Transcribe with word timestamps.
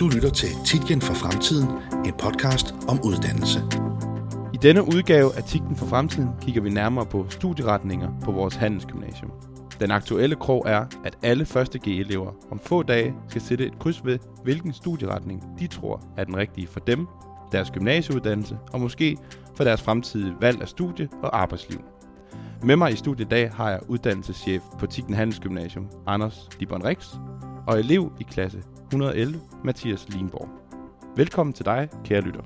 Du 0.00 0.08
lytter 0.08 0.30
til 0.30 0.48
Titlen 0.64 1.00
for 1.00 1.14
Fremtiden, 1.14 1.68
en 2.04 2.12
podcast 2.18 2.74
om 2.88 3.00
uddannelse. 3.04 3.62
I 4.54 4.56
denne 4.56 4.82
udgave 4.82 5.36
af 5.36 5.44
Titlen 5.44 5.76
for 5.76 5.86
Fremtiden 5.86 6.28
kigger 6.42 6.60
vi 6.62 6.70
nærmere 6.70 7.06
på 7.06 7.26
studieretninger 7.28 8.08
på 8.24 8.32
vores 8.32 8.54
handelsgymnasium. 8.54 9.30
Den 9.80 9.90
aktuelle 9.90 10.36
krog 10.36 10.64
er, 10.66 10.84
at 11.04 11.18
alle 11.22 11.46
første 11.46 11.78
G-elever 11.78 12.32
om 12.50 12.58
få 12.58 12.82
dage 12.82 13.14
skal 13.28 13.42
sætte 13.42 13.66
et 13.66 13.78
kryds 13.78 14.04
ved, 14.04 14.18
hvilken 14.42 14.72
studieretning 14.72 15.42
de 15.58 15.66
tror 15.66 16.02
er 16.16 16.24
den 16.24 16.36
rigtige 16.36 16.66
for 16.66 16.80
dem, 16.80 17.06
deres 17.52 17.70
gymnasieuddannelse 17.70 18.58
og 18.72 18.80
måske 18.80 19.16
for 19.56 19.64
deres 19.64 19.82
fremtidige 19.82 20.34
valg 20.40 20.62
af 20.62 20.68
studie 20.68 21.08
og 21.22 21.40
arbejdsliv. 21.40 21.80
Med 22.62 22.76
mig 22.76 22.92
i 22.92 22.96
studiet 22.96 23.26
i 23.26 23.28
dag 23.28 23.50
har 23.50 23.70
jeg 23.70 23.80
uddannelseschef 23.88 24.62
på 24.78 24.86
Tikken 24.86 25.14
Handelsgymnasium, 25.14 25.88
Anders 26.06 26.48
Libon 26.58 26.84
Rix, 26.84 27.14
og 27.68 27.78
elev 27.78 28.12
i 28.20 28.22
klasse 28.22 28.62
111, 28.86 29.40
Mathias 29.64 30.08
Lienborg. 30.08 30.48
Velkommen 31.16 31.52
til 31.52 31.64
dig, 31.64 31.88
kære 32.04 32.20
lytter. 32.20 32.40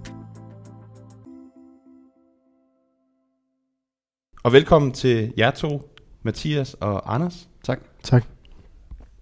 Og 4.42 4.52
velkommen 4.52 4.92
til 4.92 5.32
jer 5.38 5.50
to, 5.50 5.94
Mathias 6.22 6.74
og 6.74 7.14
Anders. 7.14 7.48
Tak. 7.64 7.80
Tak. 8.02 8.24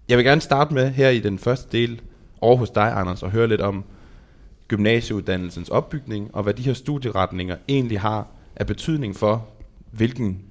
Jeg 0.09 0.17
vil 0.17 0.25
gerne 0.25 0.41
starte 0.41 0.73
med 0.73 0.89
her 0.89 1.09
i 1.09 1.19
den 1.19 1.39
første 1.39 1.77
del 1.77 2.01
over 2.41 2.57
hos 2.57 2.69
dig, 2.69 2.91
Anders, 2.93 3.23
og 3.23 3.31
høre 3.31 3.47
lidt 3.47 3.61
om 3.61 3.83
gymnasieuddannelsens 4.67 5.69
opbygning, 5.69 6.35
og 6.35 6.43
hvad 6.43 6.53
de 6.53 6.63
her 6.63 6.73
studieretninger 6.73 7.57
egentlig 7.67 7.99
har 7.99 8.27
af 8.55 8.67
betydning 8.67 9.15
for, 9.15 9.47
hvilken 9.91 10.41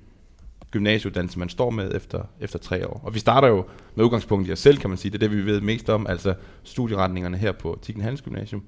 gymnasieuddannelse 0.71 1.39
man 1.39 1.49
står 1.49 1.71
med 1.71 1.95
efter, 1.95 2.23
efter 2.41 2.59
tre 2.59 2.89
år. 2.89 3.01
Og 3.05 3.15
vi 3.15 3.19
starter 3.19 3.49
jo 3.49 3.65
med 3.95 4.05
udgangspunkt 4.05 4.49
i 4.49 4.53
os 4.53 4.59
selv, 4.59 4.79
kan 4.79 4.91
man 4.91 4.99
sige. 4.99 5.13
Det 5.13 5.23
er 5.23 5.29
det, 5.29 5.37
vi 5.37 5.47
ved 5.47 5.61
mest 5.61 5.89
om, 5.89 6.07
altså 6.07 6.35
studieretningerne 6.63 7.37
her 7.37 7.53
på 7.53 7.79
Tikken 7.83 8.03
Handels 8.03 8.23
Gymnasium. 8.23 8.63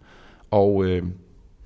Og, 0.50 0.84
øh, 0.84 1.02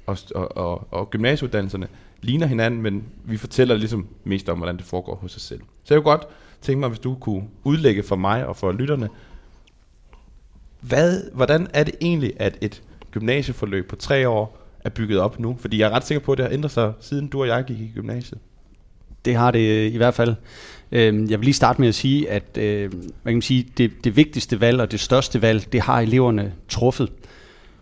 og, 0.06 0.18
og, 0.34 0.56
og, 0.56 0.88
og 0.90 1.10
gymnasieuddannelserne 1.10 1.88
ligner 2.22 2.46
hinanden, 2.46 2.82
men 2.82 3.04
vi 3.24 3.36
fortæller 3.36 3.76
ligesom 3.76 4.06
mest 4.24 4.48
om, 4.48 4.56
hvordan 4.58 4.76
det 4.76 4.84
foregår 4.84 5.14
hos 5.14 5.36
os 5.36 5.42
selv. 5.42 5.60
Så 5.84 5.94
jeg 5.94 6.02
kunne 6.02 6.12
godt 6.12 6.26
tænke 6.60 6.80
mig, 6.80 6.88
hvis 6.88 6.98
du 6.98 7.14
kunne 7.14 7.44
udlægge 7.64 8.02
for 8.02 8.16
mig 8.16 8.46
og 8.46 8.56
for 8.56 8.72
lytterne, 8.72 9.08
hvad, 10.80 11.30
hvordan 11.32 11.68
er 11.74 11.84
det 11.84 11.94
egentlig, 12.00 12.32
at 12.36 12.58
et 12.60 12.82
gymnasieforløb 13.10 13.88
på 13.88 13.96
tre 13.96 14.28
år 14.28 14.58
er 14.80 14.90
bygget 14.90 15.20
op 15.20 15.38
nu? 15.38 15.56
Fordi 15.60 15.78
jeg 15.78 15.86
er 15.86 15.90
ret 15.90 16.04
sikker 16.04 16.24
på, 16.24 16.32
at 16.32 16.38
det 16.38 16.44
har 16.44 16.52
ændret 16.52 16.70
sig, 16.70 16.92
siden 17.00 17.28
du 17.28 17.40
og 17.40 17.46
jeg 17.46 17.64
gik 17.64 17.80
i 17.80 17.92
gymnasiet. 17.94 18.40
Det 19.26 19.36
har 19.36 19.50
det 19.50 19.68
øh, 19.68 19.94
i 19.94 19.96
hvert 19.96 20.14
fald. 20.14 20.34
Øhm, 20.92 21.30
jeg 21.30 21.38
vil 21.38 21.44
lige 21.44 21.54
starte 21.54 21.80
med 21.80 21.88
at 21.88 21.94
sige, 21.94 22.30
at 22.30 22.58
øh, 22.58 22.92
man 23.24 23.34
kan 23.34 23.42
sige, 23.42 23.66
det, 23.78 24.04
det 24.04 24.16
vigtigste 24.16 24.60
valg 24.60 24.80
og 24.80 24.92
det 24.92 25.00
største 25.00 25.42
valg, 25.42 25.72
det 25.72 25.80
har 25.80 26.00
eleverne 26.00 26.52
truffet. 26.68 27.12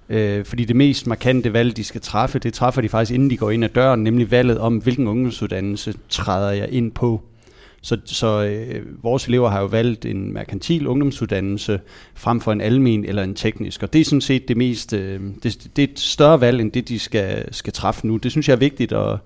Øh, 0.09 0.45
fordi 0.45 0.65
det 0.65 0.77
mest 0.77 1.07
markante 1.07 1.53
valg, 1.53 1.77
de 1.77 1.85
skal 1.85 2.01
træffe, 2.01 2.39
det 2.39 2.55
træffer 2.55 2.83
de 2.83 2.89
faktisk, 2.89 3.15
inden 3.15 3.31
de 3.31 3.37
går 3.37 3.51
ind 3.51 3.65
ad 3.65 3.69
døren, 3.69 4.03
nemlig 4.03 4.31
valget 4.31 4.59
om, 4.59 4.77
hvilken 4.77 5.07
ungdomsuddannelse 5.07 5.95
træder 6.09 6.51
jeg 6.51 6.69
ind 6.73 6.93
på. 6.93 7.23
Så, 7.83 7.99
så 8.05 8.45
øh, 8.45 8.83
vores 9.03 9.27
elever 9.27 9.49
har 9.49 9.61
jo 9.61 9.67
valgt 9.67 10.05
en 10.05 10.33
merkantil 10.33 10.87
ungdomsuddannelse 10.87 11.81
frem 12.15 12.41
for 12.41 12.53
en 12.53 12.61
almen 12.61 13.05
eller 13.05 13.23
en 13.23 13.35
teknisk. 13.35 13.83
Og 13.83 13.93
det 13.93 14.01
er 14.01 14.05
sådan 14.05 14.21
set 14.21 14.49
det 14.49 14.57
mest, 14.57 14.93
øh, 14.93 15.21
det, 15.43 15.69
det 15.77 15.85
er 15.85 15.93
et 15.93 16.01
større 16.01 16.41
valg, 16.41 16.61
end 16.61 16.73
det 16.73 16.89
de 16.89 16.99
skal, 16.99 17.55
skal 17.55 17.73
træffe 17.73 18.07
nu. 18.07 18.17
Det 18.17 18.31
synes 18.31 18.49
jeg 18.49 18.55
er 18.55 18.59
vigtigt 18.59 18.93
at, 18.93 19.19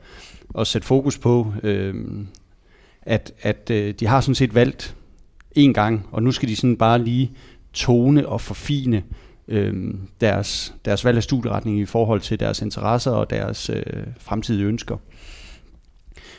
at 0.58 0.66
sætte 0.66 0.86
fokus 0.86 1.18
på, 1.18 1.52
øh, 1.62 1.94
at, 3.02 3.32
at 3.42 3.70
øh, 3.70 3.94
de 4.00 4.06
har 4.06 4.20
sådan 4.20 4.34
set 4.34 4.54
valgt 4.54 4.96
en 5.52 5.74
gang, 5.74 6.06
og 6.12 6.22
nu 6.22 6.32
skal 6.32 6.48
de 6.48 6.56
sådan 6.56 6.76
bare 6.76 6.98
lige 6.98 7.30
tone 7.72 8.28
og 8.28 8.40
forfine 8.40 9.02
øh, 9.48 9.94
deres, 10.20 10.74
deres 10.84 11.04
valg 11.04 11.16
af 11.16 11.22
studieretning 11.22 11.78
i 11.78 11.84
forhold 11.84 12.20
til 12.20 12.40
deres 12.40 12.62
interesser 12.62 13.10
og 13.10 13.30
deres 13.30 13.70
øh, 13.70 13.82
fremtidige 14.18 14.66
ønsker. 14.66 14.96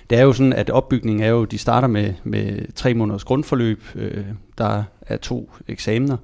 Det 0.10 0.18
er 0.18 0.22
jo 0.22 0.34
sådan, 0.34 0.54
at 0.54 0.70
opbygningen 0.70 1.24
er 1.24 1.30
jo, 1.30 1.46
de 1.46 1.58
starter 1.58 1.88
med, 1.88 2.14
med 2.24 2.74
tre 2.76 2.94
måneders 2.94 3.24
grundforløb, 3.24 3.84
øh, 3.96 4.26
der 4.58 4.84
er 5.02 5.18
to 5.18 5.52
eksamener 5.68 6.18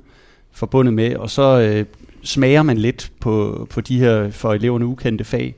forbundet 0.51 0.93
med, 0.93 1.15
og 1.15 1.29
så 1.29 1.59
øh, 1.59 1.85
smager 2.23 2.63
man 2.63 2.77
lidt 2.77 3.11
på, 3.19 3.67
på 3.69 3.81
de 3.81 3.99
her 3.99 4.31
for 4.31 4.53
eleverne 4.53 4.85
ukendte 4.85 5.23
fag, 5.23 5.55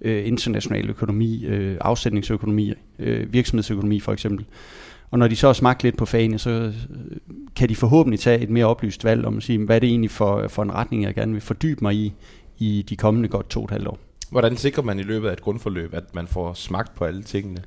øh, 0.00 0.26
international 0.26 0.90
økonomi, 0.90 1.44
øh, 1.44 1.76
afsætningsøkonomi, 1.80 2.72
øh, 2.98 3.32
virksomhedsøkonomi 3.32 4.00
for 4.00 4.12
eksempel. 4.12 4.46
Og 5.10 5.18
når 5.18 5.28
de 5.28 5.36
så 5.36 5.46
har 5.46 5.52
smagt 5.52 5.82
lidt 5.82 5.96
på 5.96 6.04
fagene, 6.04 6.38
så 6.38 6.50
øh, 6.50 6.74
kan 7.56 7.68
de 7.68 7.76
forhåbentlig 7.76 8.20
tage 8.20 8.40
et 8.40 8.50
mere 8.50 8.66
oplyst 8.66 9.04
valg 9.04 9.24
om 9.24 9.36
at 9.36 9.42
sige, 9.42 9.58
hvad 9.58 9.76
er 9.76 9.80
det 9.80 9.88
egentlig 9.88 10.10
for, 10.10 10.48
for 10.48 10.62
en 10.62 10.74
retning, 10.74 11.02
jeg 11.02 11.14
gerne 11.14 11.32
vil 11.32 11.40
fordybe 11.40 11.78
mig 11.82 11.94
i, 11.94 12.12
i 12.58 12.84
de 12.88 12.96
kommende 12.96 13.28
godt 13.28 13.50
to 13.50 13.60
og 13.60 13.64
et 13.64 13.70
halvt 13.70 13.88
år. 13.88 13.98
Hvordan 14.30 14.56
sikrer 14.56 14.82
man 14.82 14.98
i 14.98 15.02
løbet 15.02 15.28
af 15.28 15.32
et 15.32 15.40
grundforløb, 15.40 15.94
at 15.94 16.14
man 16.14 16.26
får 16.26 16.54
smagt 16.54 16.94
på 16.94 17.04
alle 17.04 17.22
tingene? 17.22 17.62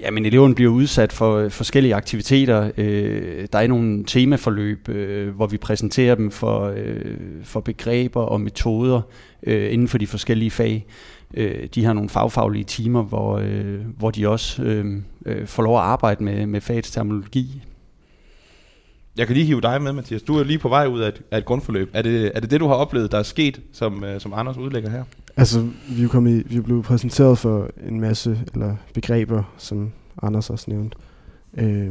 Ja, 0.00 0.10
men 0.10 0.26
eleven 0.26 0.54
bliver 0.54 0.72
udsat 0.72 1.12
for 1.12 1.48
forskellige 1.48 1.94
aktiviteter. 1.94 2.70
Øh, 2.76 3.46
der 3.52 3.58
er 3.58 3.66
nogle 3.66 4.04
temaforløb, 4.04 4.88
øh, 4.88 5.28
hvor 5.34 5.46
vi 5.46 5.56
præsenterer 5.56 6.14
dem 6.14 6.30
for, 6.30 6.74
øh, 6.76 7.16
for 7.44 7.60
begreber 7.60 8.20
og 8.20 8.40
metoder 8.40 9.00
øh, 9.42 9.72
inden 9.72 9.88
for 9.88 9.98
de 9.98 10.06
forskellige 10.06 10.50
fag. 10.50 10.86
Øh, 11.34 11.68
de 11.74 11.84
har 11.84 11.92
nogle 11.92 12.08
fagfaglige 12.08 12.64
timer, 12.64 13.02
hvor, 13.02 13.38
øh, 13.38 13.80
hvor 13.98 14.10
de 14.10 14.28
også 14.28 14.62
øh, 14.62 15.02
øh, 15.26 15.46
får 15.46 15.62
lov 15.62 15.76
at 15.76 15.82
arbejde 15.82 16.24
med, 16.24 16.46
med 16.46 16.60
fagets 16.60 16.90
terminologi. 16.90 17.62
Jeg 19.16 19.26
kan 19.26 19.34
lige 19.34 19.46
hive 19.46 19.60
dig 19.60 19.82
med, 19.82 19.92
Mathias. 19.92 20.22
Du 20.22 20.38
er 20.38 20.44
lige 20.44 20.58
på 20.58 20.68
vej 20.68 20.86
ud 20.86 21.00
af 21.00 21.08
et, 21.08 21.22
af 21.30 21.38
et 21.38 21.44
grundforløb. 21.44 21.90
Er 21.92 22.02
det, 22.02 22.32
er 22.34 22.40
det 22.40 22.50
det, 22.50 22.60
du 22.60 22.66
har 22.66 22.74
oplevet, 22.74 23.12
der 23.12 23.18
er 23.18 23.22
sket, 23.22 23.60
som, 23.72 24.04
øh, 24.04 24.20
som 24.20 24.32
Anders 24.32 24.56
udlægger 24.56 24.90
her? 24.90 25.04
Altså, 25.36 25.68
vi 25.88 26.02
er, 26.02 26.08
kommet, 26.08 26.50
vi 26.50 26.56
er 26.56 26.62
blevet 26.62 26.84
præsenteret 26.84 27.38
for 27.38 27.70
en 27.88 28.00
masse 28.00 28.40
eller 28.52 28.76
begreber, 28.94 29.54
som 29.58 29.92
Anders 30.22 30.50
også 30.50 30.70
nævnte. 30.70 30.96
Øh, 31.56 31.90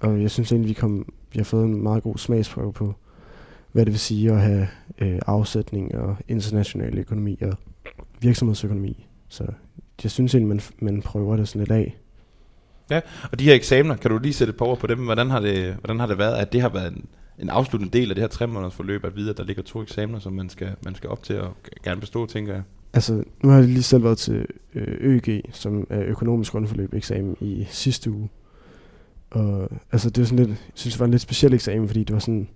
og 0.00 0.22
jeg 0.22 0.30
synes 0.30 0.52
egentlig, 0.52 0.68
vi, 0.68 0.74
kom, 0.74 1.06
vi 1.32 1.38
har 1.38 1.44
fået 1.44 1.64
en 1.64 1.82
meget 1.82 2.02
god 2.02 2.18
smagsprøve 2.18 2.72
på, 2.72 2.94
hvad 3.72 3.84
det 3.84 3.92
vil 3.92 4.00
sige 4.00 4.32
at 4.32 4.40
have 4.40 4.68
øh, 4.98 5.18
afsætning 5.26 5.94
og 5.94 6.16
international 6.28 6.98
økonomi 6.98 7.38
og 7.42 7.54
virksomhedsøkonomi. 8.20 9.06
Så 9.28 9.44
jeg 10.02 10.10
synes 10.10 10.34
egentlig, 10.34 10.48
man, 10.48 10.60
man 10.78 11.02
prøver 11.02 11.36
det 11.36 11.48
sådan 11.48 11.60
lidt 11.60 11.72
af. 11.72 11.96
Ja, 12.90 13.00
og 13.32 13.38
de 13.38 13.44
her 13.44 13.54
eksamener, 13.54 13.96
kan 13.96 14.10
du 14.10 14.18
lige 14.18 14.32
sætte 14.32 14.50
et 14.50 14.56
par 14.56 14.66
ord 14.66 14.78
på 14.78 14.86
dem? 14.86 14.98
Hvordan 15.04 15.30
har 15.30 15.40
det, 15.40 15.74
hvordan 15.74 16.00
har 16.00 16.06
det 16.06 16.18
været, 16.18 16.36
at 16.36 16.52
det 16.52 16.60
har 16.60 16.68
været 16.68 16.92
en, 16.92 17.04
en 17.38 17.48
afsluttende 17.48 17.98
del 17.98 18.08
af 18.10 18.14
det 18.14 18.22
her 18.22 18.28
tre 18.28 18.46
måneders 18.46 18.74
forløb, 18.74 19.04
at 19.04 19.16
vide, 19.16 19.30
at 19.30 19.36
der 19.36 19.44
ligger 19.44 19.62
to 19.62 19.82
eksamener, 19.82 20.18
som 20.18 20.32
man 20.32 20.48
skal, 20.48 20.68
man 20.84 20.94
skal 20.94 21.10
op 21.10 21.22
til 21.22 21.34
at 21.34 21.48
gerne 21.84 22.00
bestå, 22.00 22.26
tænker 22.26 22.52
jeg? 22.52 22.62
Altså, 22.92 23.24
nu 23.42 23.48
har 23.48 23.56
jeg 23.56 23.66
lige 23.66 23.82
selv 23.82 24.04
været 24.04 24.18
til 24.18 24.46
øh, 24.74 24.96
ØG, 25.00 25.42
som 25.52 25.86
er 25.90 26.02
økonomisk 26.02 26.52
grundforløb 26.52 26.94
eksamen 26.94 27.36
i 27.40 27.66
sidste 27.70 28.10
uge. 28.10 28.28
Og 29.30 29.68
altså, 29.92 30.10
det 30.10 30.22
er 30.22 30.26
sådan 30.26 30.38
lidt, 30.38 30.48
jeg 30.48 30.56
synes, 30.74 30.94
det 30.94 31.00
var 31.00 31.04
en 31.04 31.10
lidt 31.10 31.22
speciel 31.22 31.54
eksamen, 31.54 31.88
fordi 31.88 32.04
det 32.04 32.14
var 32.14 32.20
sådan 32.20 32.48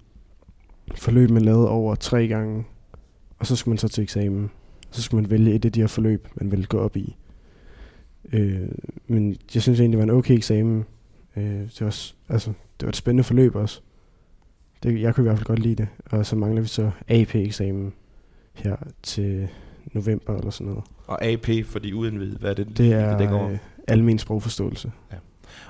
forløb, 0.94 1.31
man 1.31 1.43
lavede 1.43 1.69
over 1.69 1.94
tre 1.94 2.28
gange, 2.28 2.65
og 3.38 3.47
så 3.47 3.56
skulle 3.56 3.72
man 3.72 3.78
så 3.78 3.88
til 3.88 4.03
eksamen. 4.03 4.50
Så 4.94 5.03
skulle 5.03 5.22
man 5.22 5.31
vælge 5.31 5.55
et 5.55 5.65
af 5.65 5.72
de 5.72 5.81
her 5.81 5.87
forløb, 5.87 6.28
man 6.34 6.50
ville 6.50 6.66
gå 6.66 6.78
op 6.78 6.97
i. 6.97 7.16
Øh, 8.32 8.69
men 9.06 9.37
jeg 9.55 9.62
synes 9.62 9.81
egentlig, 9.81 9.99
det 9.99 10.06
var 10.06 10.12
en 10.12 10.19
okay 10.19 10.34
eksamen. 10.34 10.84
Øh, 11.37 11.44
det, 11.44 11.81
var, 11.81 12.12
altså, 12.28 12.53
det 12.81 12.87
var 12.87 12.88
et 12.88 12.97
spændende 12.97 13.25
forløb 13.25 13.55
også. 13.55 13.81
Det, 14.82 15.00
jeg 15.00 15.15
kunne 15.15 15.22
i 15.25 15.28
hvert 15.28 15.38
fald 15.38 15.47
godt 15.47 15.59
lide 15.59 15.75
det. 15.75 15.88
Og 16.05 16.27
så 16.27 16.37
mangler 16.37 16.62
vi 16.62 16.69
så 16.69 16.91
AP-eksamen 17.09 17.93
her 18.53 18.77
til 19.03 19.49
november 19.93 20.37
eller 20.37 20.50
sådan 20.50 20.66
noget. 20.66 20.84
Og 21.06 21.25
AP 21.25 21.49
for 21.65 21.78
de 21.78 21.94
uindvidede, 21.94 22.38
hvad 22.38 22.50
er 22.50 22.55
det? 22.55 22.78
Det 22.78 22.93
er 22.93 23.19
det 23.19 23.50
øh, 23.53 23.59
almen 23.88 24.19
sprogforståelse. 24.19 24.93
Ja. 25.12 25.16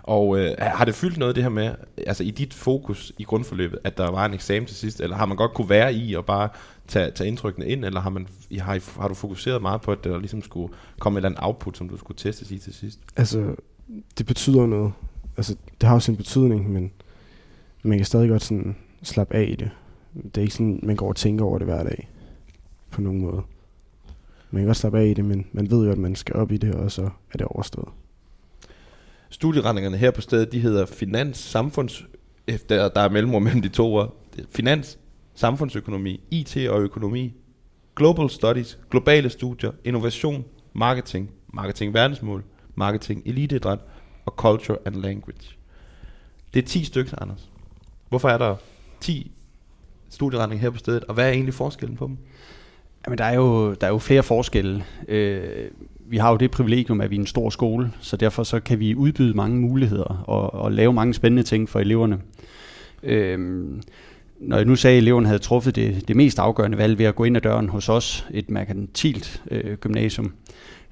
Og 0.03 0.39
øh, 0.39 0.55
har 0.59 0.85
det 0.85 0.95
fyldt 0.95 1.19
noget 1.19 1.35
det 1.35 1.43
her 1.43 1.51
med, 1.51 1.75
altså 2.07 2.25
i 2.25 2.31
dit 2.31 2.55
fokus 2.55 3.13
i 3.19 3.25
grundforløbet, 3.25 3.79
at 3.85 3.99
der 3.99 4.11
var 4.11 4.27
en 4.27 4.35
eksamen 4.35 4.67
til 4.67 4.77
sidst, 4.77 5.01
eller 5.01 5.17
har 5.17 5.27
man 5.27 5.37
godt 5.37 5.55
kunne 5.55 5.69
være 5.69 5.95
i 5.95 6.15
og 6.15 6.25
bare 6.25 6.49
tage, 6.89 7.11
tage 7.11 7.29
indtrykkene 7.29 7.67
ind, 7.67 7.85
eller 7.85 8.01
har, 8.01 8.11
man, 8.11 8.27
har, 8.59 9.01
har 9.01 9.09
du 9.09 9.15
fokuseret 9.15 9.63
meget 9.63 9.81
på, 9.81 9.93
at 9.93 10.05
der 10.05 10.19
ligesom 10.19 10.43
skulle 10.43 10.75
komme 10.99 11.17
et 11.17 11.21
eller 11.21 11.29
andet 11.29 11.45
output, 11.45 11.77
som 11.77 11.89
du 11.89 11.97
skulle 11.97 12.19
testes 12.19 12.51
i 12.51 12.59
til 12.59 12.75
sidst? 12.75 13.01
Altså, 13.17 13.55
det 14.19 14.27
betyder 14.27 14.67
noget. 14.67 14.93
Altså, 15.37 15.57
det 15.81 15.89
har 15.89 15.95
også 15.95 16.13
en 16.13 16.17
betydning, 16.17 16.73
men 16.73 16.93
man 17.83 17.99
kan 17.99 18.05
stadig 18.05 18.29
godt 18.29 18.43
sådan 18.43 18.77
slappe 19.03 19.35
af 19.35 19.47
i 19.49 19.55
det. 19.55 19.71
Det 20.15 20.37
er 20.37 20.43
ikke 20.43 20.55
sådan, 20.55 20.81
man 20.83 20.97
går 20.97 21.09
og 21.09 21.17
tænker 21.17 21.45
over 21.45 21.59
det 21.59 21.67
hver 21.67 21.83
dag, 21.83 22.09
på 22.91 23.01
nogen 23.01 23.21
måde. 23.21 23.43
Man 24.51 24.61
kan 24.61 24.67
godt 24.67 24.77
slappe 24.77 24.99
af 24.99 25.07
i 25.07 25.15
det, 25.15 25.25
men 25.25 25.47
man 25.53 25.71
ved 25.71 25.85
jo, 25.87 25.93
at 25.93 25.99
man 25.99 26.17
skal 26.17 26.37
op 26.37 26.53
i 26.53 26.57
det, 26.57 26.75
og 26.75 26.93
så 26.93 27.03
er 27.03 27.39
det 27.39 27.47
overstået. 27.47 27.89
Studieretningerne 29.35 29.97
her 29.97 30.11
på 30.11 30.21
stedet, 30.21 30.53
de 30.53 30.61
hedder 30.61 30.87
Finans, 30.87 31.39
Samfunds, 31.39 32.07
eh, 32.49 32.55
efter 32.55 32.89
der 32.89 33.01
er 33.01 33.09
mellemrum 33.09 33.43
mellem 33.43 33.63
de 33.63 33.69
to 33.69 33.95
ord. 33.95 34.17
Finans, 34.51 34.99
Samfundsøkonomi, 35.35 36.21
IT 36.31 36.57
og 36.69 36.81
økonomi, 36.81 37.35
Global 37.97 38.31
Studies, 38.31 38.79
globale 38.91 39.31
studier, 39.31 39.73
innovation, 39.85 40.45
marketing, 40.73 41.31
marketing 41.55 41.95
verdensmål, 41.95 42.45
marketing 42.75 43.23
eliteidræt 43.27 43.79
og 44.27 44.33
culture 44.37 44.79
and 44.85 44.95
language. 44.95 45.57
Det 46.55 46.65
er 46.65 46.67
10 46.67 46.85
stykker, 46.85 47.23
Anders. 47.23 47.51
Hvorfor 48.09 48.29
er 48.29 48.39
der 48.39 48.57
10 49.01 49.33
studieretninger 50.09 50.63
her 50.63 50.71
på 50.71 50.79
stedet, 50.79 51.05
og 51.05 51.15
hvad 51.15 51.29
er 51.29 51.33
egentlig 51.33 51.55
forskellen 51.55 51.97
på 51.97 52.07
dem? 52.07 52.19
Jamen, 53.07 53.19
der 53.19 53.25
er 53.25 53.35
jo, 53.35 53.75
der 53.75 53.87
er 53.87 53.91
jo 53.91 53.99
flere 53.99 54.23
forskelle. 54.23 54.85
Øh, 55.09 55.71
vi 56.09 56.17
har 56.17 56.31
jo 56.31 56.37
det 56.37 56.51
privilegium, 56.51 57.01
at 57.01 57.11
vi 57.11 57.17
er 57.17 57.21
en 57.21 57.27
stor 57.27 57.51
skole, 57.51 57.93
så 58.01 58.17
derfor 58.17 58.43
så 58.43 58.61
kan 58.61 58.81
vi 58.81 58.95
udbyde 58.95 59.35
mange 59.35 59.61
muligheder 59.61 60.25
og, 60.27 60.55
og 60.55 60.73
lave 60.73 60.93
mange 60.93 61.15
spændende 61.15 61.43
ting 61.43 61.69
for 61.69 61.81
eleverne. 61.81 62.19
Øhm, 63.03 63.83
når 64.41 64.57
jeg 64.57 64.67
nu 64.67 64.77
sagde, 64.77 64.97
at 64.97 65.03
eleverne 65.03 65.27
havde 65.27 65.39
truffet 65.39 65.77
det, 65.77 66.09
det 66.09 66.17
mest 66.17 66.39
afgørende 66.39 66.79
valg 66.79 66.99
ved 66.99 67.07
at 67.07 67.15
gå 67.15 67.25
ind 67.25 67.37
ad 67.37 67.41
døren 67.41 67.69
hos 67.69 67.89
os, 67.89 68.27
et 68.31 68.51
merkantilt 68.51 69.43
øh, 69.51 69.77
gymnasium, 69.77 70.33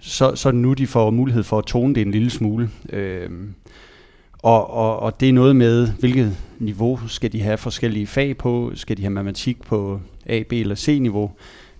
så, 0.01 0.35
så 0.35 0.51
nu 0.51 0.73
de 0.73 0.87
får 0.87 1.11
mulighed 1.11 1.43
for 1.43 1.59
at 1.59 1.65
tone 1.65 1.95
det 1.95 2.01
en 2.01 2.11
lille 2.11 2.31
smule. 2.31 2.71
Øhm, 2.93 3.55
og, 4.39 4.71
og, 4.71 5.01
og 5.01 5.21
det 5.21 5.29
er 5.29 5.33
noget 5.33 5.57
med, 5.57 5.89
hvilket 6.01 6.37
niveau 6.59 7.01
skal 7.07 7.33
de 7.33 7.41
have 7.41 7.59
forskellige 7.59 8.07
fag 8.07 8.37
på? 8.37 8.73
Skal 8.75 8.97
de 8.97 9.03
have 9.03 9.11
matematik 9.11 9.63
på 9.63 10.01
A, 10.27 10.43
B 10.49 10.53
eller 10.53 10.75
C-niveau? 10.75 11.31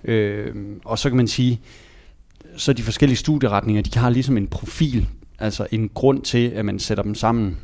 Øh, 0.05 0.55
og 0.85 0.99
så 0.99 1.09
kan 1.09 1.17
man 1.17 1.29
sige, 1.29 1.61
så 2.57 2.73
de 2.73 2.83
forskellige 2.83 3.17
studieretninger, 3.17 3.83
de 3.83 3.99
har 3.99 4.11
ligesom 4.11 4.37
en 4.37 4.47
profil, 4.47 5.09
altså 5.39 5.67
en 5.71 5.89
grund 5.89 6.23
til, 6.23 6.49
at 6.49 6.65
man 6.65 6.79
sætter 6.79 7.05
dem 7.05 7.15
sammen. 7.15 7.59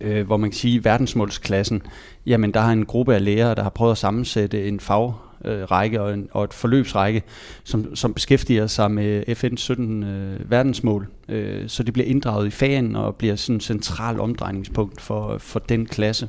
Øh, 0.00 0.26
hvor 0.26 0.36
man 0.36 0.50
kan 0.50 0.56
sige, 0.56 0.84
verdensmålsklassen, 0.84 1.82
jamen 2.26 2.54
der 2.54 2.60
har 2.60 2.72
en 2.72 2.86
gruppe 2.86 3.14
af 3.14 3.24
lærere, 3.24 3.54
der 3.54 3.62
har 3.62 3.70
prøvet 3.70 3.92
at 3.92 3.98
sammensætte 3.98 4.68
en 4.68 4.80
fag, 4.80 5.12
øh, 5.44 5.62
række 5.62 6.02
og, 6.02 6.14
en, 6.14 6.28
og 6.32 6.44
et 6.44 6.54
forløbsrække, 6.54 7.22
som, 7.64 7.96
som 7.96 8.14
beskæftiger 8.14 8.66
sig 8.66 8.90
med 8.90 9.28
FN's 9.28 9.56
17 9.56 10.02
øh, 10.02 10.50
verdensmål. 10.50 11.08
Øh, 11.28 11.68
så 11.68 11.82
det 11.82 11.92
bliver 11.92 12.06
inddraget 12.06 12.46
i 12.46 12.50
fagen 12.50 12.96
og 12.96 13.16
bliver 13.16 13.36
sådan 13.36 13.56
en 13.56 13.60
central 13.60 14.20
omdrejningspunkt 14.20 15.00
for, 15.00 15.38
for 15.38 15.58
den 15.58 15.86
klasse. 15.86 16.28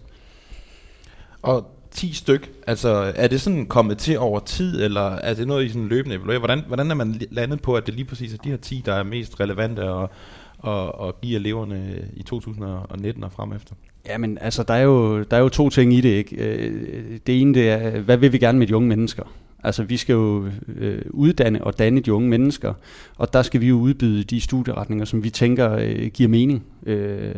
Og 1.42 1.75
10 1.96 2.14
styk, 2.14 2.52
altså 2.68 3.14
er 3.16 3.28
det 3.28 3.42
sådan 3.42 3.66
kommet 3.66 3.98
til 3.98 4.20
over 4.20 4.40
tid, 4.40 4.84
eller 4.84 5.10
er 5.10 5.34
det 5.34 5.48
noget, 5.48 5.66
I 5.66 5.70
sådan 5.70 5.88
løbende 5.88 6.16
evaluerer? 6.16 6.40
Hvordan, 6.40 6.64
hvordan 6.68 6.92
er 6.92 6.96
man 6.96 7.22
landet 7.32 7.62
på, 7.62 7.76
at 7.76 7.86
det 7.86 7.94
lige 7.94 8.06
præcis 8.06 8.34
er 8.34 8.38
de 8.38 8.50
her 8.50 8.58
10, 8.58 8.84
der 8.86 8.94
er 8.94 9.04
mest 9.04 9.40
relevante 9.40 9.90
og, 9.90 10.10
og, 10.58 11.00
og 11.00 11.22
give 11.22 11.36
eleverne 11.36 12.10
i 12.14 12.24
2019 12.24 13.24
og 13.24 13.32
frem 13.32 13.54
efter? 13.54 13.76
Jamen, 14.08 14.38
altså, 14.42 14.64
der 14.64 14.74
er, 14.74 14.84
jo, 14.84 15.24
der 15.24 15.38
er 15.38 15.42
jo 15.42 15.50
to 15.50 15.70
ting 15.70 15.94
i 15.94 16.02
det, 16.02 16.10
ikke? 16.10 16.36
Øh, 16.36 17.20
det 17.28 17.42
ene, 17.42 17.54
det 17.54 17.70
er, 17.70 18.00
hvad 18.00 18.18
vil 18.18 18.34
vi 18.34 18.38
gerne 18.38 18.60
med 18.60 18.68
de 18.68 18.76
unge 18.76 18.90
mennesker? 18.90 19.24
Altså, 19.64 19.84
vi 19.84 19.98
skal 19.98 20.14
jo 20.14 20.50
øh, 20.68 21.02
uddanne 21.10 21.64
og 21.64 21.80
danne 21.80 22.02
de 22.02 22.14
unge 22.14 22.30
mennesker, 22.30 22.74
og 23.18 23.34
der 23.34 23.42
skal 23.42 23.62
vi 23.62 23.68
jo 23.68 23.76
udbyde 23.76 24.24
de 24.24 24.42
studieretninger, 24.42 25.06
som 25.06 25.24
vi 25.24 25.30
tænker 25.30 25.72
øh, 25.72 26.08
giver 26.08 26.30
mening 26.30 26.64
øh, 26.86 27.36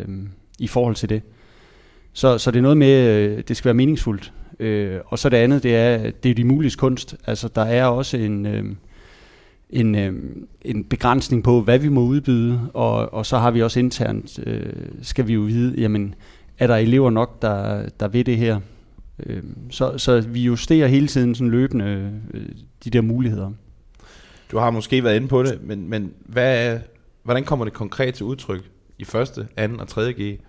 i 0.59 0.67
forhold 0.67 0.95
til 0.95 1.09
det. 1.09 1.21
Så, 2.13 2.37
så 2.37 2.51
det 2.51 2.57
er 2.57 2.61
noget 2.61 2.77
med, 2.77 3.09
øh, 3.09 3.43
det 3.47 3.57
skal 3.57 3.65
være 3.65 3.73
meningsfuldt. 3.73 4.33
Øh, 4.59 4.99
og 5.05 5.19
så 5.19 5.29
det 5.29 5.37
andet, 5.37 5.63
det 5.63 5.75
er, 5.75 6.11
det 6.11 6.31
er 6.31 6.35
de 6.35 6.43
mulige 6.43 6.75
kunst. 6.77 7.15
Altså, 7.25 7.47
der 7.47 7.61
er 7.61 7.85
også 7.85 8.17
en... 8.17 8.45
Øh, 8.45 8.65
en, 9.69 9.95
øh, 9.95 10.13
en 10.61 10.83
begrænsning 10.83 11.43
på, 11.43 11.61
hvad 11.61 11.79
vi 11.79 11.89
må 11.89 12.01
udbyde, 12.01 12.69
og, 12.73 13.13
og 13.13 13.25
så 13.25 13.37
har 13.37 13.51
vi 13.51 13.61
også 13.61 13.79
internt, 13.79 14.39
øh, 14.47 14.73
skal 15.01 15.27
vi 15.27 15.33
jo 15.33 15.41
vide, 15.41 15.81
jamen, 15.81 16.15
er 16.57 16.67
der 16.67 16.75
elever 16.75 17.09
nok, 17.09 17.41
der, 17.41 17.89
der 17.99 18.07
ved 18.07 18.23
det 18.23 18.37
her? 18.37 18.59
Øh, 19.25 19.43
så, 19.69 19.97
så 19.97 20.21
vi 20.21 20.41
justerer 20.41 20.87
hele 20.87 21.07
tiden 21.07 21.35
sådan 21.35 21.51
løbende 21.51 22.19
øh, 22.33 22.49
de 22.83 22.89
der 22.89 23.01
muligheder. 23.01 23.51
Du 24.51 24.57
har 24.57 24.71
måske 24.71 25.03
været 25.03 25.15
inde 25.15 25.27
på 25.27 25.43
det, 25.43 25.59
men, 25.63 25.89
men 25.89 26.13
hvad 26.19 26.67
er, 26.67 26.79
hvordan 27.23 27.43
kommer 27.43 27.65
det 27.65 27.73
konkret 27.73 28.13
til 28.13 28.25
udtryk 28.25 28.69
i 28.97 29.03
første, 29.03 29.47
anden 29.57 29.79
og 29.79 29.87
tredje 29.87 30.11
G, 30.11 30.39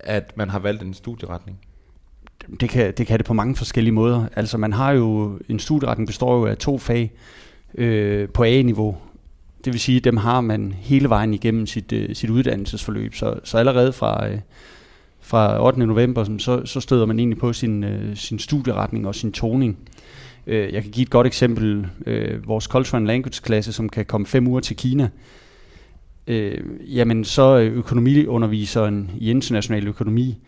at 0.00 0.36
man 0.36 0.50
har 0.50 0.58
valgt 0.58 0.82
en 0.82 0.94
studieretning? 0.94 1.58
Det 2.60 2.68
kan, 2.68 2.94
det 2.98 3.06
kan 3.06 3.18
det 3.18 3.26
på 3.26 3.34
mange 3.34 3.56
forskellige 3.56 3.94
måder. 3.94 4.26
Altså 4.36 4.58
man 4.58 4.72
har 4.72 4.92
jo, 4.92 5.38
en 5.48 5.58
studieretning 5.58 6.06
består 6.06 6.38
jo 6.38 6.46
af 6.46 6.56
to 6.56 6.78
fag 6.78 7.12
øh, 7.74 8.28
på 8.28 8.42
A-niveau. 8.44 8.96
Det 9.64 9.72
vil 9.72 9.80
sige, 9.80 10.00
dem 10.00 10.16
har 10.16 10.40
man 10.40 10.74
hele 10.78 11.08
vejen 11.08 11.34
igennem 11.34 11.66
sit, 11.66 11.92
øh, 11.92 12.14
sit 12.14 12.30
uddannelsesforløb. 12.30 13.14
Så, 13.14 13.34
så 13.44 13.58
allerede 13.58 13.92
fra, 13.92 14.28
øh, 14.28 14.38
fra 15.20 15.66
8. 15.66 15.86
november, 15.86 16.36
så, 16.38 16.62
så 16.64 16.80
støder 16.80 17.06
man 17.06 17.18
egentlig 17.18 17.38
på 17.38 17.52
sin, 17.52 17.84
øh, 17.84 18.16
sin 18.16 18.38
studieretning 18.38 19.06
og 19.06 19.14
sin 19.14 19.32
toning. 19.32 19.78
Øh, 20.46 20.72
jeg 20.72 20.82
kan 20.82 20.90
give 20.90 21.02
et 21.02 21.10
godt 21.10 21.26
eksempel. 21.26 21.86
Øh, 22.06 22.48
vores 22.48 22.64
Cultural 22.64 23.02
Language 23.02 23.40
klasse, 23.42 23.72
som 23.72 23.88
kan 23.88 24.04
komme 24.04 24.26
fem 24.26 24.46
uger 24.46 24.60
til 24.60 24.76
Kina, 24.76 25.08
øh, 26.26 26.60
jamen 26.86 27.24
så 27.24 27.58
økonomiunderviseren 27.58 29.10
i 29.18 29.30
international 29.30 29.88
økonomi 29.88 30.38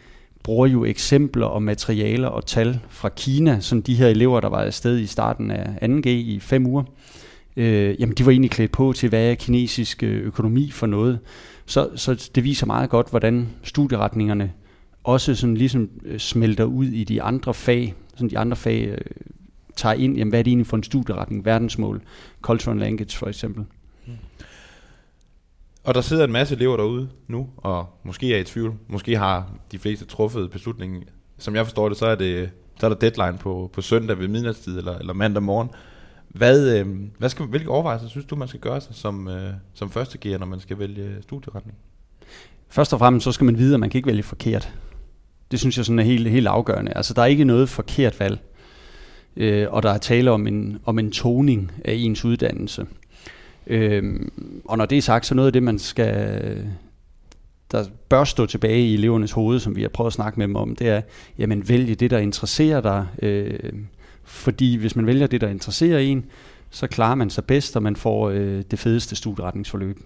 bruger 0.43 0.67
jo 0.67 0.85
eksempler 0.85 1.47
og 1.47 1.63
materialer 1.63 2.29
og 2.29 2.47
tal 2.47 2.81
fra 2.89 3.09
Kina, 3.09 3.61
som 3.61 3.83
de 3.83 3.95
her 3.95 4.09
elever, 4.09 4.41
der 4.41 4.49
var 4.49 4.61
afsted 4.61 4.99
i 4.99 5.07
starten 5.07 5.51
af 5.51 5.89
2G 5.89 6.09
i 6.09 6.41
fem 6.41 6.67
uger, 6.67 6.83
øh, 7.57 8.01
jamen 8.01 8.15
de 8.15 8.27
var 8.27 8.33
egentlig 8.33 8.51
klædt 8.51 8.73
på 8.73 8.93
til, 8.93 9.09
hvad 9.09 9.31
er 9.31 9.35
kinesisk 9.35 10.03
øh, 10.03 10.27
økonomi 10.27 10.71
for 10.71 10.87
noget. 10.87 11.19
Så, 11.67 11.89
så 11.97 12.31
det 12.35 12.45
viser 12.45 12.67
meget 12.67 12.91
godt, 12.91 13.11
hvordan 13.11 13.49
studieretningerne 13.63 14.53
også 15.05 15.35
sådan 15.35 15.57
ligesom 15.57 15.91
øh, 16.05 16.19
smelter 16.19 16.65
ud 16.65 16.87
i 16.87 17.05
de 17.05 17.23
andre 17.23 17.55
fag, 17.55 17.95
sådan 18.15 18.31
de 18.31 18.39
andre 18.39 18.57
fag 18.57 18.89
øh, 18.89 18.99
tager 19.77 19.93
ind, 19.93 20.17
jamen 20.17 20.31
hvad 20.31 20.39
er 20.39 20.43
det 20.43 20.51
egentlig 20.51 20.67
for 20.67 20.77
en 20.77 20.83
studieretning, 20.83 21.45
verdensmål, 21.45 22.03
cultural 22.41 22.79
language 22.79 23.17
for 23.17 23.27
eksempel. 23.27 23.65
Mm. 24.07 24.13
Og 25.85 25.95
der 25.95 26.01
sidder 26.01 26.25
en 26.25 26.33
masse 26.33 26.55
elever 26.55 26.77
derude 26.77 27.09
nu, 27.29 27.49
og 27.57 27.87
måske 28.05 28.35
er 28.35 28.39
i 28.39 28.45
tvivl, 28.45 28.75
måske 28.89 29.17
har 29.19 29.51
de 29.73 29.79
fleste 29.79 30.05
truffet 30.05 30.51
beslutningen. 30.51 31.05
Som 31.39 31.55
jeg 31.55 31.67
forstår 31.67 31.89
det, 31.89 31.99
så 31.99 32.07
er, 32.07 32.15
det, 32.15 32.51
så 32.81 32.87
er 32.87 32.95
der 32.95 33.11
deadline 33.11 33.39
på, 33.39 33.71
på 33.73 33.81
søndag 33.81 34.19
ved 34.19 34.29
midnatstid 34.29 34.79
eller, 34.79 34.99
eller 34.99 35.13
mandag 35.13 35.43
morgen. 35.43 35.71
Hvad, 36.29 36.79
øh, 36.79 36.87
hvad 37.19 37.29
skal, 37.29 37.47
hvilke 37.47 37.71
overvejelser 37.71 38.09
synes 38.09 38.27
du, 38.27 38.37
man 38.37 38.49
skal 38.49 38.61
gøre 38.61 38.81
sig 38.81 38.95
som, 38.95 39.29
øh, 39.29 39.53
som 39.75 39.91
første 39.91 40.19
gear, 40.19 40.39
når 40.39 40.47
man 40.47 40.61
skal 40.61 40.79
vælge 40.79 41.17
studieretning? 41.23 41.79
Først 42.69 42.93
og 42.93 42.99
fremmest 42.99 43.25
så 43.25 43.33
skal 43.33 43.45
man 43.45 43.59
vide, 43.59 43.75
at 43.75 43.81
man 43.81 43.91
kan 43.91 43.99
ikke 43.99 44.07
vælge 44.07 44.23
forkert. 44.23 44.75
Det 45.51 45.61
synes 45.61 45.77
jeg 45.77 45.85
sådan 45.85 45.99
er 45.99 46.03
helt, 46.03 46.31
helt 46.31 46.47
afgørende. 46.47 46.93
Altså 46.97 47.15
der 47.15 47.23
er 47.23 47.27
ikke 47.27 47.45
noget 47.45 47.69
forkert 47.69 48.21
valg, 48.21 48.39
øh, 49.37 49.67
og 49.71 49.83
der 49.83 49.91
er 49.91 49.99
tale 49.99 50.31
om 50.31 50.47
en, 50.47 50.79
om 50.85 50.99
en 50.99 51.11
toning 51.11 51.73
af 51.85 51.93
ens 51.93 52.25
uddannelse. 52.25 52.87
Øh, 53.71 54.21
og 54.65 54.79
når 54.79 54.87
det 54.87 54.99
er 54.99 55.03
sagt, 55.03 55.27
så 55.27 55.35
noget 55.35 55.47
af 55.47 55.53
det, 55.53 55.63
man 55.63 55.79
skal, 55.79 56.67
der 57.73 57.85
bør 58.09 58.25
stå 58.25 58.47
tilbage 58.47 58.87
i 58.87 58.95
elevernes 58.95 59.33
hoved, 59.33 59.61
som 59.61 59.77
vi 59.77 59.83
har 59.83 59.89
prøvet 59.89 60.07
at 60.07 60.13
snakke 60.13 60.39
med 60.39 60.49
dem 60.49 60.57
om, 60.57 60.77
det 60.77 60.89
er, 60.89 61.01
jamen 61.39 61.69
vælge 61.69 61.95
det, 61.95 62.11
der 62.11 62.19
interesserer 62.19 62.81
dig. 62.81 63.07
Øh, 63.23 63.73
fordi 64.25 64.77
hvis 64.77 64.97
man 64.97 65.07
vælger 65.07 65.27
det, 65.27 65.41
der 65.41 65.49
interesserer 65.49 65.99
en, 65.99 66.25
så 66.71 66.87
klarer 66.87 67.15
man 67.15 67.31
sig 67.31 67.45
bedst, 67.45 67.77
og 67.77 67.83
man 67.83 67.97
får 67.97 68.31
øh, 68.31 68.63
det 68.71 68.79
fedeste 68.79 69.17
studieretningsforløb. 69.17 69.99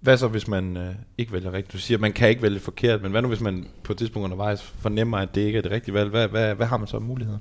Hvad 0.00 0.16
så, 0.16 0.28
hvis 0.28 0.48
man 0.48 0.76
øh, 0.76 0.94
ikke 1.18 1.32
vælger 1.32 1.52
rigtigt? 1.52 1.72
Du 1.72 1.78
siger, 1.78 1.96
at 1.96 2.00
man 2.00 2.12
kan 2.12 2.28
ikke 2.28 2.42
vælge 2.42 2.60
forkert, 2.60 3.02
men 3.02 3.10
hvad 3.10 3.22
nu, 3.22 3.28
hvis 3.28 3.40
man 3.40 3.66
på 3.82 3.92
et 3.92 3.98
tidspunkt 3.98 4.24
undervejs 4.24 4.62
fornemmer, 4.62 5.18
at 5.18 5.34
det 5.34 5.40
ikke 5.40 5.58
er 5.58 5.62
det 5.62 5.70
rigtige 5.70 5.94
valg? 5.94 6.10
Hvad, 6.10 6.28
hvad, 6.28 6.54
hvad 6.54 6.66
har 6.66 6.76
man 6.76 6.88
så 6.88 6.96
af 6.96 7.02
muligheder? 7.02 7.38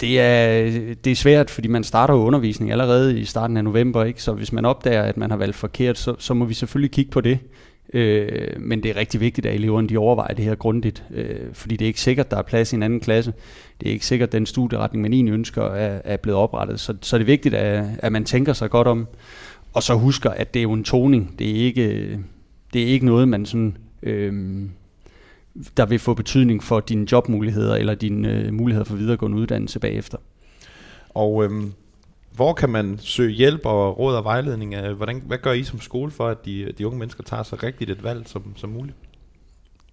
Det 0.00 0.20
er, 0.20 0.70
det 1.04 1.10
er 1.10 1.16
svært, 1.16 1.50
fordi 1.50 1.68
man 1.68 1.84
starter 1.84 2.14
jo 2.14 2.20
undervisning 2.20 2.70
allerede 2.70 3.20
i 3.20 3.24
starten 3.24 3.56
af 3.56 3.64
november, 3.64 4.04
ikke? 4.04 4.22
så 4.22 4.32
hvis 4.32 4.52
man 4.52 4.64
opdager, 4.64 5.02
at 5.02 5.16
man 5.16 5.30
har 5.30 5.36
valgt 5.36 5.56
forkert, 5.56 5.98
så, 5.98 6.14
så 6.18 6.34
må 6.34 6.44
vi 6.44 6.54
selvfølgelig 6.54 6.90
kigge 6.90 7.10
på 7.10 7.20
det. 7.20 7.38
Øh, 7.92 8.60
men 8.60 8.82
det 8.82 8.90
er 8.90 8.96
rigtig 8.96 9.20
vigtigt, 9.20 9.46
at 9.46 9.54
eleverne 9.54 9.88
de 9.88 9.98
overvejer 9.98 10.34
det 10.34 10.44
her 10.44 10.54
grundigt, 10.54 11.04
øh, 11.10 11.38
fordi 11.52 11.76
det 11.76 11.84
er 11.84 11.86
ikke 11.86 12.00
sikkert, 12.00 12.30
der 12.30 12.36
er 12.36 12.42
plads 12.42 12.72
i 12.72 12.76
en 12.76 12.82
anden 12.82 13.00
klasse. 13.00 13.32
Det 13.80 13.88
er 13.88 13.92
ikke 13.92 14.06
sikkert, 14.06 14.28
at 14.28 14.32
den 14.32 14.46
studieretning, 14.46 15.02
man 15.02 15.12
egentlig 15.12 15.32
ønsker, 15.32 15.62
er, 15.62 16.00
er 16.04 16.16
blevet 16.16 16.40
oprettet. 16.40 16.80
Så, 16.80 16.94
så 17.00 17.18
det 17.18 17.22
er 17.22 17.26
vigtigt, 17.26 17.54
at, 17.54 17.84
at 17.98 18.12
man 18.12 18.24
tænker 18.24 18.52
sig 18.52 18.70
godt 18.70 18.88
om, 18.88 19.06
og 19.72 19.82
så 19.82 19.94
husker, 19.94 20.30
at 20.30 20.54
det 20.54 20.60
er 20.60 20.62
jo 20.62 20.72
en 20.72 20.84
toning. 20.84 21.34
Det 21.38 21.50
er 21.50 21.64
ikke, 21.64 22.18
det 22.72 22.82
er 22.82 22.86
ikke 22.86 23.06
noget, 23.06 23.28
man 23.28 23.46
sådan... 23.46 23.76
Øh, 24.02 24.62
der 25.76 25.86
vil 25.86 25.98
få 25.98 26.14
betydning 26.14 26.62
for 26.62 26.80
dine 26.80 27.06
jobmuligheder 27.12 27.76
eller 27.76 27.94
dine 27.94 28.32
øh, 28.32 28.54
muligheder 28.54 28.84
for 28.84 28.96
videregående 28.96 29.38
uddannelse 29.38 29.80
bagefter. 29.80 30.18
Og 31.10 31.44
øhm, 31.44 31.72
hvor 32.32 32.52
kan 32.52 32.70
man 32.70 32.98
søge 32.98 33.32
hjælp 33.32 33.60
og 33.64 33.98
råd 33.98 34.16
og 34.16 34.24
vejledning? 34.24 34.76
Hvordan, 34.76 35.22
hvad 35.26 35.38
gør 35.38 35.52
I 35.52 35.62
som 35.62 35.80
skole 35.80 36.10
for, 36.10 36.28
at 36.28 36.44
de, 36.44 36.72
de 36.78 36.86
unge 36.86 36.98
mennesker 36.98 37.22
tager 37.22 37.42
så 37.42 37.56
rigtigt 37.62 37.90
et 37.90 38.04
valg 38.04 38.28
som, 38.28 38.42
som 38.56 38.70
muligt? 38.70 38.96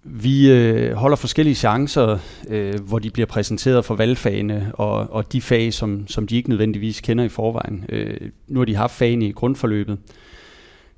Vi 0.04 0.50
øh, 0.50 0.92
holder 0.92 1.16
forskellige 1.16 1.54
chancer, 1.54 2.18
øh, 2.48 2.80
hvor 2.80 2.98
de 2.98 3.10
bliver 3.10 3.26
præsenteret 3.26 3.84
for 3.84 3.94
valgfagene 3.94 4.72
og, 4.74 5.10
og 5.10 5.32
de 5.32 5.40
fag, 5.40 5.72
som, 5.72 6.08
som 6.08 6.26
de 6.26 6.36
ikke 6.36 6.48
nødvendigvis 6.48 7.00
kender 7.00 7.24
i 7.24 7.28
forvejen. 7.28 7.84
Øh, 7.88 8.30
nu 8.48 8.60
har 8.60 8.64
de 8.64 8.74
haft 8.74 8.92
fagene 8.92 9.26
i 9.26 9.32
grundforløbet. 9.32 9.98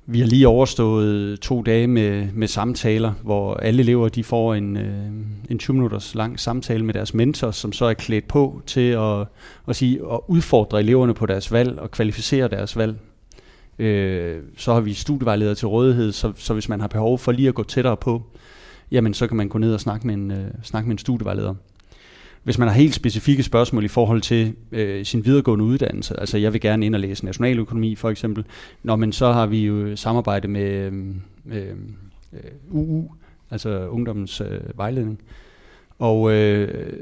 Vi 0.07 0.19
har 0.19 0.27
lige 0.27 0.47
overstået 0.47 1.39
to 1.39 1.61
dage 1.61 1.87
med, 1.87 2.27
med 2.33 2.47
samtaler, 2.47 3.13
hvor 3.23 3.53
alle 3.53 3.81
elever 3.81 4.09
de 4.09 4.23
får 4.23 4.53
en, 4.53 4.77
øh, 4.77 5.05
en 5.49 5.59
20 5.59 5.73
minutters 5.73 6.15
lang 6.15 6.39
samtale 6.39 6.85
med 6.85 6.93
deres 6.93 7.13
mentor, 7.13 7.51
som 7.51 7.73
så 7.73 7.85
er 7.85 7.93
klædt 7.93 8.27
på 8.27 8.61
til 8.65 8.89
at, 8.89 9.27
at, 9.67 9.75
sige, 9.75 9.99
at 10.11 10.19
udfordre 10.27 10.79
eleverne 10.79 11.13
på 11.13 11.25
deres 11.25 11.51
valg 11.51 11.79
og 11.79 11.91
kvalificere 11.91 12.47
deres 12.47 12.77
valg. 12.77 12.95
Øh, 13.79 14.43
så 14.57 14.73
har 14.73 14.81
vi 14.81 14.93
studievejledere 14.93 15.55
til 15.55 15.67
rådighed, 15.67 16.11
så, 16.11 16.33
så 16.35 16.53
hvis 16.53 16.69
man 16.69 16.79
har 16.79 16.87
behov 16.87 17.19
for 17.19 17.31
lige 17.31 17.47
at 17.47 17.55
gå 17.55 17.63
tættere 17.63 17.97
på, 17.97 18.23
jamen 18.91 19.13
så 19.13 19.27
kan 19.27 19.37
man 19.37 19.49
gå 19.49 19.57
ned 19.57 19.73
og 19.73 19.79
snakke 19.79 20.07
med 20.07 20.13
en, 20.15 20.31
øh, 20.31 20.47
snakke 20.63 20.87
med 20.87 20.93
en 20.93 20.99
studievejleder 20.99 21.53
hvis 22.45 22.57
man 22.57 22.67
har 22.67 22.75
helt 22.75 22.95
specifikke 22.95 23.43
spørgsmål 23.43 23.85
i 23.85 23.87
forhold 23.87 24.21
til 24.21 24.55
øh, 24.71 25.05
sin 25.05 25.25
videregående 25.25 25.65
uddannelse, 25.65 26.19
altså 26.19 26.37
jeg 26.37 26.53
vil 26.53 26.61
gerne 26.61 26.85
ind 26.85 26.95
og 26.95 27.01
læse 27.01 27.25
nationaløkonomi 27.25 27.95
for 27.95 28.09
eksempel, 28.09 28.45
når 28.83 28.95
man 28.95 29.11
så 29.11 29.31
har 29.31 29.45
vi 29.45 29.65
jo 29.65 29.95
samarbejde 29.95 30.47
med 30.47 30.61
øhm, 30.61 31.21
øhm, 31.51 31.95
øh, 32.33 32.39
øh, 32.43 32.51
UU, 32.69 33.11
altså 33.51 33.87
Ungdommens 33.87 34.41
øh, 34.41 34.59
Vejledning, 34.75 35.19
og 35.99 36.31
øh, 36.31 36.93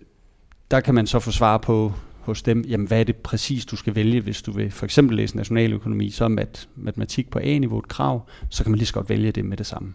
der 0.72 0.80
kan 0.80 0.96
man 0.96 1.08
så 1.08 1.20
få 1.20 1.32
svar 1.32 1.58
på 1.58 1.94
hos 2.20 2.42
dem, 2.42 2.62
jamen 2.62 2.88
hvad 2.88 3.00
er 3.00 3.04
det 3.04 3.16
præcis, 3.16 3.66
du 3.66 3.76
skal 3.76 3.96
vælge, 3.96 4.22
hvis 4.22 4.42
du 4.42 4.52
vil 4.52 4.72
for 4.72 4.86
eksempel 4.86 5.18
læse 5.18 5.38
nationaløkonomi, 5.38 6.10
så 6.10 6.24
er 6.24 6.30
mat- 6.30 6.68
matematik 6.76 7.30
på 7.30 7.40
A-niveau 7.40 7.80
et 7.80 7.88
krav, 7.88 8.28
så 8.50 8.64
kan 8.64 8.72
man 8.72 8.78
lige 8.78 8.88
så 8.88 8.94
godt 8.94 9.10
vælge 9.10 9.32
det 9.32 9.46
med 9.46 9.58
det 9.58 9.66
samme. 9.66 9.94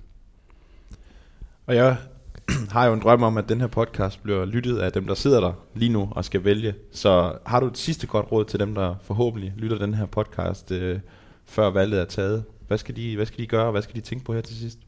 Og 1.67 1.75
jeg 1.75 1.97
har 2.75 2.87
jo 2.87 2.93
en 2.93 3.01
drøm 3.01 3.23
om, 3.23 3.37
at 3.37 3.49
den 3.49 3.61
her 3.61 3.67
podcast 3.67 4.23
bliver 4.23 4.45
lyttet 4.45 4.79
af 4.79 4.93
dem, 4.93 5.07
der 5.07 5.15
sidder 5.15 5.41
der 5.41 5.53
lige 5.75 5.93
nu 5.93 6.09
og 6.11 6.25
skal 6.25 6.45
vælge. 6.45 6.75
Så 6.93 7.33
har 7.47 7.61
du 7.61 7.67
et 7.67 7.79
sidste 7.79 8.07
godt 8.07 8.33
råd 8.33 8.45
til 8.45 8.61
dem, 8.61 8.75
der 8.75 8.95
forhåbentlig 9.03 9.53
lytter 9.57 9.79
den 9.79 9.95
her 9.95 10.07
podcast, 10.07 10.73
øh, 10.73 10.99
før 11.47 11.71
valget 11.71 12.01
er 12.01 12.05
taget? 12.05 12.45
Hvad 12.69 12.79
skal, 12.79 12.97
de, 12.97 13.17
hvad 13.17 13.27
skal 13.27 13.39
de 13.39 13.47
gøre, 13.47 13.65
og 13.65 13.73
hvad 13.73 13.83
skal 13.83 13.97
de 13.97 14.01
tænke 14.01 14.25
på 14.25 14.35
her 14.35 14.41
til 14.41 14.57
sidst? 14.57 14.79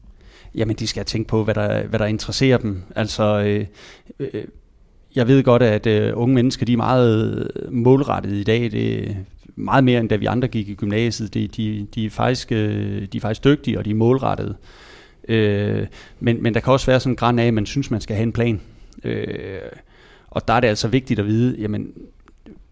Jamen, 0.55 0.75
de 0.75 0.87
skal 0.87 1.05
tænke 1.05 1.27
på, 1.27 1.43
hvad 1.43 1.55
der, 1.55 1.87
hvad 1.87 1.99
der 1.99 2.05
interesserer 2.05 2.57
dem. 2.57 2.83
Altså, 2.95 3.23
øh, 3.45 3.65
øh, 4.19 4.43
jeg 5.15 5.27
ved 5.27 5.43
godt, 5.43 5.63
at 5.63 5.87
øh, 5.87 6.11
unge 6.15 6.35
mennesker, 6.35 6.65
de 6.65 6.73
er 6.73 6.77
meget 6.77 7.51
målrettede 7.69 8.41
i 8.41 8.43
dag. 8.43 8.71
Det 8.71 9.09
er 9.09 9.15
meget 9.55 9.83
mere, 9.83 9.99
end 9.99 10.09
da 10.09 10.15
vi 10.15 10.25
andre 10.25 10.47
gik 10.47 10.69
i 10.69 10.73
gymnasiet. 10.73 11.33
De, 11.33 11.47
de, 11.47 11.87
de, 11.95 12.05
er, 12.05 12.09
faktisk, 12.09 12.51
øh, 12.51 13.07
de 13.13 13.17
er 13.17 13.21
faktisk 13.21 13.43
dygtige, 13.43 13.77
og 13.77 13.85
de 13.85 13.89
er 13.89 13.95
målrettede. 13.95 14.49
Øh, 14.49 14.90
Øh, 15.27 15.87
men, 16.19 16.43
men 16.43 16.53
der 16.53 16.59
kan 16.59 16.73
også 16.73 16.85
være 16.85 16.99
sådan 16.99 17.11
en 17.11 17.15
græn 17.15 17.39
af, 17.39 17.47
at 17.47 17.53
man 17.53 17.65
synes, 17.65 17.91
man 17.91 18.01
skal 18.01 18.15
have 18.15 18.23
en 18.23 18.31
plan. 18.31 18.61
Øh, 19.03 19.59
og 20.29 20.47
der 20.47 20.53
er 20.53 20.59
det 20.59 20.67
altså 20.67 20.87
vigtigt 20.87 21.19
at 21.19 21.25
vide, 21.25 21.55
jamen, 21.59 21.91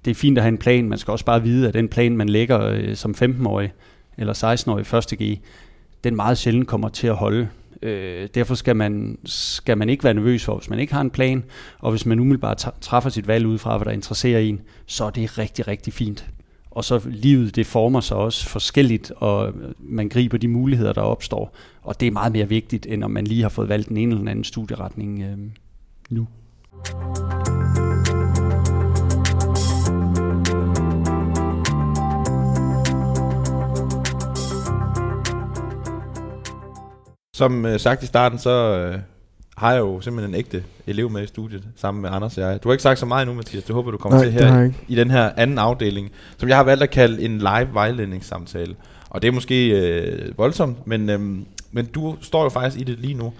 det 0.05 0.11
er 0.11 0.15
fint 0.15 0.37
at 0.37 0.43
have 0.43 0.51
en 0.51 0.57
plan, 0.57 0.89
man 0.89 0.97
skal 0.97 1.11
også 1.11 1.25
bare 1.25 1.43
vide, 1.43 1.67
at 1.67 1.73
den 1.73 1.87
plan, 1.87 2.17
man 2.17 2.29
lægger 2.29 2.61
øh, 2.61 2.95
som 2.95 3.15
15-årig 3.21 3.73
eller 4.17 4.33
16-årig 4.33 4.85
første 4.85 5.15
G, 5.23 5.39
den 6.03 6.15
meget 6.15 6.37
sjældent 6.37 6.67
kommer 6.67 6.89
til 6.89 7.07
at 7.07 7.15
holde. 7.15 7.49
Øh, 7.81 8.27
derfor 8.35 8.55
skal 8.55 8.75
man, 8.75 9.17
skal 9.25 9.77
man 9.77 9.89
ikke 9.89 10.03
være 10.03 10.13
nervøs 10.13 10.45
for, 10.45 10.57
hvis 10.57 10.69
man 10.69 10.79
ikke 10.79 10.93
har 10.93 11.01
en 11.01 11.09
plan, 11.09 11.43
og 11.79 11.91
hvis 11.91 12.05
man 12.05 12.19
umiddelbart 12.19 12.73
træffer 12.81 13.09
sit 13.09 13.27
valg 13.27 13.47
ud 13.47 13.57
fra, 13.57 13.77
hvad 13.77 13.85
der 13.85 13.91
interesserer 13.91 14.39
en, 14.39 14.61
så 14.85 15.05
er 15.05 15.09
det 15.09 15.37
rigtig, 15.37 15.67
rigtig 15.67 15.93
fint. 15.93 16.29
Og 16.71 16.83
så 16.83 17.01
livet, 17.05 17.55
det 17.55 17.67
former 17.67 17.99
sig 17.99 18.17
også 18.17 18.47
forskelligt, 18.47 19.11
og 19.15 19.53
man 19.79 20.09
griber 20.09 20.37
de 20.37 20.47
muligheder, 20.47 20.93
der 20.93 21.01
opstår. 21.01 21.55
Og 21.81 21.99
det 21.99 22.07
er 22.07 22.11
meget 22.11 22.31
mere 22.31 22.49
vigtigt, 22.49 22.85
end 22.85 23.03
om 23.03 23.11
man 23.11 23.27
lige 23.27 23.41
har 23.41 23.49
fået 23.49 23.69
valgt 23.69 23.89
den 23.89 23.97
ene 23.97 24.15
eller 24.15 24.31
anden 24.31 24.43
studieretning 24.43 25.21
øh, 25.21 25.37
nu. 26.09 26.27
Som 37.35 37.65
øh, 37.65 37.79
sagt 37.79 38.03
i 38.03 38.05
starten, 38.05 38.39
så 38.39 38.77
øh, 38.77 38.99
har 39.59 39.71
jeg 39.71 39.79
jo 39.79 40.01
simpelthen 40.01 40.33
en 40.33 40.39
ægte 40.39 40.63
elev 40.87 41.09
med 41.09 41.23
i 41.23 41.27
studiet, 41.27 41.63
sammen 41.75 42.01
med 42.01 42.09
Anders 42.09 42.37
og 42.37 42.43
jeg. 42.43 42.63
Du 42.63 42.69
har 42.69 42.73
ikke 42.73 42.83
sagt 42.83 42.99
så 42.99 43.05
meget 43.05 43.21
endnu, 43.21 43.35
Mathias. 43.35 43.63
Det 43.63 43.75
håber 43.75 43.91
du 43.91 43.97
kommer 43.97 44.17
Nej, 44.17 44.25
til 44.25 44.33
her 44.33 44.63
i, 44.63 44.71
i 44.87 44.95
den 44.95 45.11
her 45.11 45.31
anden 45.37 45.57
afdeling, 45.57 46.11
som 46.37 46.49
jeg 46.49 46.57
har 46.57 46.63
valgt 46.63 46.83
at 46.83 46.89
kalde 46.89 47.21
en 47.21 47.37
live 47.37 47.67
vejledningssamtale. 47.73 48.75
Og 49.09 49.21
det 49.21 49.27
er 49.27 49.31
måske 49.31 49.69
øh, 49.69 50.37
voldsomt, 50.37 50.87
men, 50.87 51.09
øh, 51.09 51.19
men 51.71 51.85
du 51.85 52.15
står 52.21 52.43
jo 52.43 52.49
faktisk 52.49 52.81
i 52.81 52.83
det 52.83 52.99
lige 52.99 53.13
nu, 53.13 53.33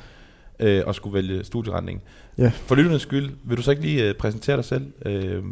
øh, 0.59 0.83
og 0.85 0.95
skulle 0.95 1.13
vælge 1.13 1.43
studieretning. 1.43 2.01
Ja. 2.37 2.51
For 2.65 2.75
lytternes 2.75 3.01
skyld, 3.01 3.29
vil 3.43 3.57
du 3.57 3.61
så 3.61 3.71
ikke 3.71 3.83
lige 3.83 4.09
øh, 4.09 4.15
præsentere 4.15 4.55
dig 4.55 4.65
selv? 4.65 4.85
Øh, 5.05 5.43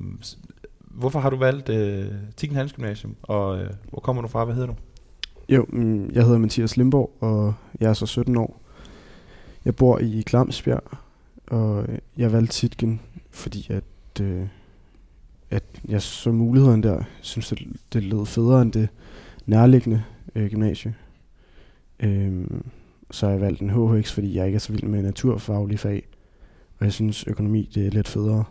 hvorfor 0.80 1.20
har 1.20 1.30
du 1.30 1.36
valgt 1.36 1.70
øh, 1.70 2.06
Tikken 2.38 2.58
Hans 2.58 2.74
Gymnasium, 2.74 3.16
og 3.24 3.60
øh, 3.60 3.70
hvor 3.90 4.00
kommer 4.00 4.22
du 4.22 4.28
fra? 4.28 4.46
Hvad 4.46 4.56
hedder 4.56 4.68
du? 4.68 4.76
Jo, 5.50 5.66
mm, 5.70 6.10
jeg 6.14 6.24
hedder 6.24 6.38
Mathias 6.38 6.78
Limborg, 6.78 7.12
og 7.20 7.54
jeg 7.80 7.90
er 7.90 7.94
så 7.94 8.06
17 8.06 8.38
år. 8.38 8.62
Jeg 9.68 9.76
bor 9.76 10.00
i 10.00 10.24
Glamsbjerg, 10.26 10.98
og 11.48 11.86
jeg 12.18 12.34
valgte 12.34 12.54
Titgen, 12.54 13.02
fordi 13.32 13.68
at, 13.70 14.22
øh, 14.22 14.48
at 15.50 15.64
jeg 15.88 16.02
så 16.02 16.32
muligheden 16.32 16.84
der, 16.84 17.04
synes 17.22 17.50
det, 17.50 17.68
det 17.94 18.04
lød 18.04 18.26
federe 18.26 18.62
end 18.62 18.72
det 18.72 18.90
nærliggende 19.46 20.04
øh, 20.36 20.50
gymnasie. 20.50 20.96
Øh, 22.00 22.46
så 23.12 23.26
har 23.26 23.34
jeg 23.34 23.42
valgt 23.42 23.62
en 23.62 23.70
HHX, 23.70 24.12
fordi 24.12 24.36
jeg 24.36 24.46
ikke 24.46 24.56
er 24.56 24.60
så 24.60 24.72
vild 24.72 24.84
med 24.84 25.02
naturfaglige 25.02 25.78
fag, 25.78 26.08
og 26.80 26.86
jeg 26.86 26.94
synes 26.94 27.28
økonomi 27.28 27.70
det 27.76 27.88
er 27.88 27.92
lidt 27.92 28.08
federe. 28.08 28.44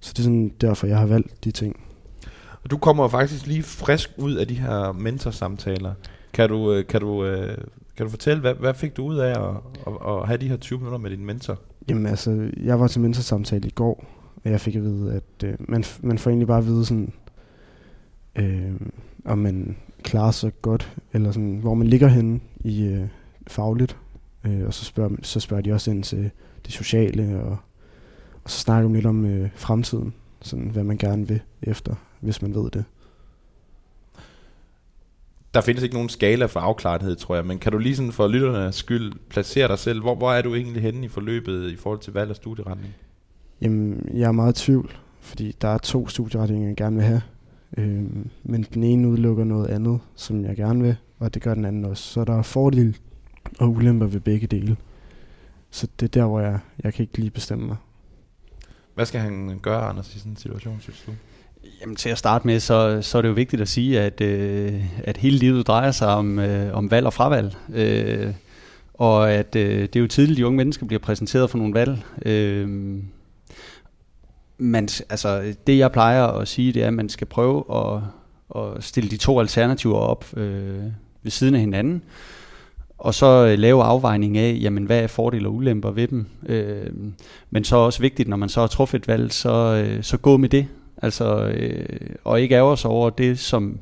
Så 0.00 0.12
det 0.12 0.18
er 0.18 0.22
sådan 0.22 0.52
derfor, 0.60 0.86
jeg 0.86 0.98
har 0.98 1.06
valgt 1.06 1.44
de 1.44 1.50
ting. 1.50 1.80
Og 2.64 2.70
du 2.70 2.78
kommer 2.78 3.08
faktisk 3.08 3.46
lige 3.46 3.62
frisk 3.62 4.10
ud 4.16 4.34
af 4.34 4.48
de 4.48 4.54
her 4.54 4.92
mentorsamtaler. 4.92 5.94
Kan 6.32 6.48
du, 6.48 6.72
øh, 6.72 6.86
kan 6.86 7.00
du, 7.00 7.24
øh, 7.24 7.58
kan 7.96 8.06
du 8.06 8.10
fortælle, 8.10 8.40
hvad, 8.40 8.54
hvad 8.54 8.74
fik 8.74 8.96
du 8.96 9.04
ud 9.04 9.16
af 9.16 9.30
at, 9.30 9.56
at, 9.86 9.92
at 10.06 10.26
have 10.26 10.38
de 10.38 10.48
her 10.48 10.56
20 10.56 10.78
minutter 10.78 10.98
med 10.98 11.10
din 11.10 11.24
mentor? 11.24 11.58
Jamen 11.88 12.06
altså, 12.06 12.50
jeg 12.56 12.80
var 12.80 12.86
til 12.86 13.00
mentorsamtale 13.00 13.68
i 13.68 13.70
går, 13.70 14.04
og 14.44 14.50
jeg 14.50 14.60
fik 14.60 14.76
at 14.76 14.82
vide, 14.82 15.14
at 15.14 15.44
øh, 15.44 15.54
man, 15.58 15.84
man 16.02 16.18
får 16.18 16.30
egentlig 16.30 16.46
bare 16.46 16.58
at 16.58 16.66
vide 16.66 16.84
sådan, 16.84 17.12
øh, 18.36 18.72
om 19.24 19.38
man 19.38 19.76
klarer 20.02 20.30
sig 20.30 20.52
godt, 20.62 20.96
eller 21.12 21.32
sådan, 21.32 21.58
hvor 21.58 21.74
man 21.74 21.86
ligger 21.86 22.08
henne 22.08 22.40
i 22.60 22.84
øh, 22.84 23.06
fagligt. 23.46 23.96
Øh, 24.46 24.66
og 24.66 24.74
så 24.74 24.84
spørger, 24.84 25.10
så 25.22 25.40
spørger 25.40 25.62
de 25.62 25.72
også 25.72 25.90
ind 25.90 26.02
til 26.02 26.30
det 26.64 26.72
sociale, 26.72 27.42
og, 27.42 27.56
og 28.44 28.50
så 28.50 28.58
snakker 28.58 28.88
de 28.88 28.94
lidt 28.94 29.06
om 29.06 29.24
øh, 29.24 29.50
fremtiden, 29.54 30.14
sådan 30.40 30.68
hvad 30.68 30.84
man 30.84 30.98
gerne 30.98 31.28
vil 31.28 31.40
efter, 31.62 31.94
hvis 32.20 32.42
man 32.42 32.54
ved 32.54 32.70
det. 32.70 32.84
Der 35.54 35.60
findes 35.60 35.82
ikke 35.82 35.94
nogen 35.94 36.08
skala 36.08 36.46
for 36.46 36.60
afklarethed, 36.60 37.16
tror 37.16 37.34
jeg, 37.34 37.46
men 37.46 37.58
kan 37.58 37.72
du 37.72 37.78
lige 37.78 37.96
sådan 37.96 38.12
for 38.12 38.28
lytternes 38.28 38.74
skyld 38.74 39.12
placere 39.28 39.68
dig 39.68 39.78
selv? 39.78 40.00
Hvor, 40.00 40.14
hvor 40.14 40.32
er 40.32 40.42
du 40.42 40.54
egentlig 40.54 40.82
henne 40.82 41.04
i 41.04 41.08
forløbet 41.08 41.72
i 41.72 41.76
forhold 41.76 42.00
til 42.00 42.12
valg 42.12 42.30
af 42.30 42.36
studieretning? 42.36 42.94
Jamen, 43.60 44.10
jeg 44.14 44.28
er 44.28 44.32
meget 44.32 44.60
i 44.60 44.64
tvivl, 44.64 44.96
fordi 45.20 45.56
der 45.60 45.68
er 45.68 45.78
to 45.78 46.08
studieretninger, 46.08 46.68
jeg 46.68 46.76
gerne 46.76 46.96
vil 46.96 47.04
have. 47.04 47.22
Øhm, 47.78 48.30
men 48.42 48.66
den 48.74 48.82
ene 48.82 49.08
udelukker 49.08 49.44
noget 49.44 49.68
andet, 49.68 50.00
som 50.16 50.44
jeg 50.44 50.56
gerne 50.56 50.82
vil, 50.82 50.96
og 51.18 51.34
det 51.34 51.42
gør 51.42 51.54
den 51.54 51.64
anden 51.64 51.84
også. 51.84 52.02
Så 52.02 52.24
der 52.24 52.38
er 52.38 52.42
fordele 52.42 52.94
og 53.58 53.70
ulemper 53.70 54.06
ved 54.06 54.20
begge 54.20 54.46
dele. 54.46 54.76
Så 55.70 55.86
det 56.00 56.06
er 56.06 56.20
der, 56.20 56.26
hvor 56.26 56.40
jeg, 56.40 56.58
jeg 56.84 56.94
kan 56.94 57.02
ikke 57.02 57.18
lige 57.18 57.30
bestemme 57.30 57.66
mig. 57.66 57.76
Hvad 58.94 59.06
skal 59.06 59.20
han 59.20 59.58
gøre, 59.62 59.82
Anders, 59.82 60.14
i 60.14 60.18
sådan 60.18 60.32
en 60.32 60.36
situation, 60.36 60.80
synes 60.80 61.02
du? 61.06 61.12
Jamen 61.80 61.96
til 61.96 62.08
at 62.08 62.18
starte 62.18 62.46
med, 62.46 62.60
så, 62.60 63.02
så 63.02 63.18
er 63.18 63.22
det 63.22 63.28
jo 63.28 63.34
vigtigt 63.34 63.62
at 63.62 63.68
sige, 63.68 64.00
at, 64.00 64.20
øh, 64.20 64.84
at 65.04 65.16
hele 65.16 65.38
livet 65.38 65.66
drejer 65.66 65.90
sig 65.90 66.08
om, 66.08 66.38
øh, 66.38 66.76
om 66.76 66.90
valg 66.90 67.06
og 67.06 67.12
fravalg. 67.12 67.56
Øh, 67.74 68.34
og 68.94 69.32
at 69.32 69.56
øh, 69.56 69.80
det 69.80 69.96
er 69.96 70.00
jo 70.00 70.06
tidligt, 70.06 70.36
de 70.36 70.46
unge 70.46 70.56
mennesker 70.56 70.86
bliver 70.86 71.00
præsenteret 71.00 71.50
for 71.50 71.58
nogle 71.58 71.74
valg. 71.74 71.98
Øh, 72.26 72.68
man, 74.58 74.88
altså, 75.10 75.54
det 75.66 75.78
jeg 75.78 75.92
plejer 75.92 76.26
at 76.26 76.48
sige, 76.48 76.72
det 76.72 76.82
er, 76.82 76.86
at 76.86 76.94
man 76.94 77.08
skal 77.08 77.26
prøve 77.26 77.64
at, 77.74 78.02
at 78.62 78.84
stille 78.84 79.10
de 79.10 79.16
to 79.16 79.40
alternativer 79.40 79.96
op 79.96 80.24
øh, 80.36 80.82
ved 81.22 81.30
siden 81.30 81.54
af 81.54 81.60
hinanden. 81.60 82.02
Og 82.98 83.14
så 83.14 83.46
øh, 83.46 83.58
lave 83.58 83.82
afvejning 83.82 84.38
af, 84.38 84.58
jamen, 84.60 84.84
hvad 84.84 85.02
er 85.02 85.06
fordele 85.06 85.48
og 85.48 85.54
ulemper 85.54 85.90
ved 85.90 86.08
dem. 86.08 86.26
Øh, 86.46 86.90
men 87.50 87.64
så 87.64 87.76
er 87.76 87.80
også 87.80 88.00
vigtigt, 88.00 88.28
når 88.28 88.36
man 88.36 88.48
så 88.48 88.60
har 88.60 88.66
truffet 88.66 88.98
et 88.98 89.08
valg, 89.08 89.32
så, 89.32 89.84
øh, 89.86 90.02
så 90.02 90.16
gå 90.16 90.36
med 90.36 90.48
det. 90.48 90.66
Altså, 91.02 91.46
øh, 91.54 91.86
og 92.24 92.40
ikke 92.40 92.54
ærger 92.54 92.74
sig 92.76 92.90
over 92.90 93.10
det, 93.10 93.38
som 93.38 93.78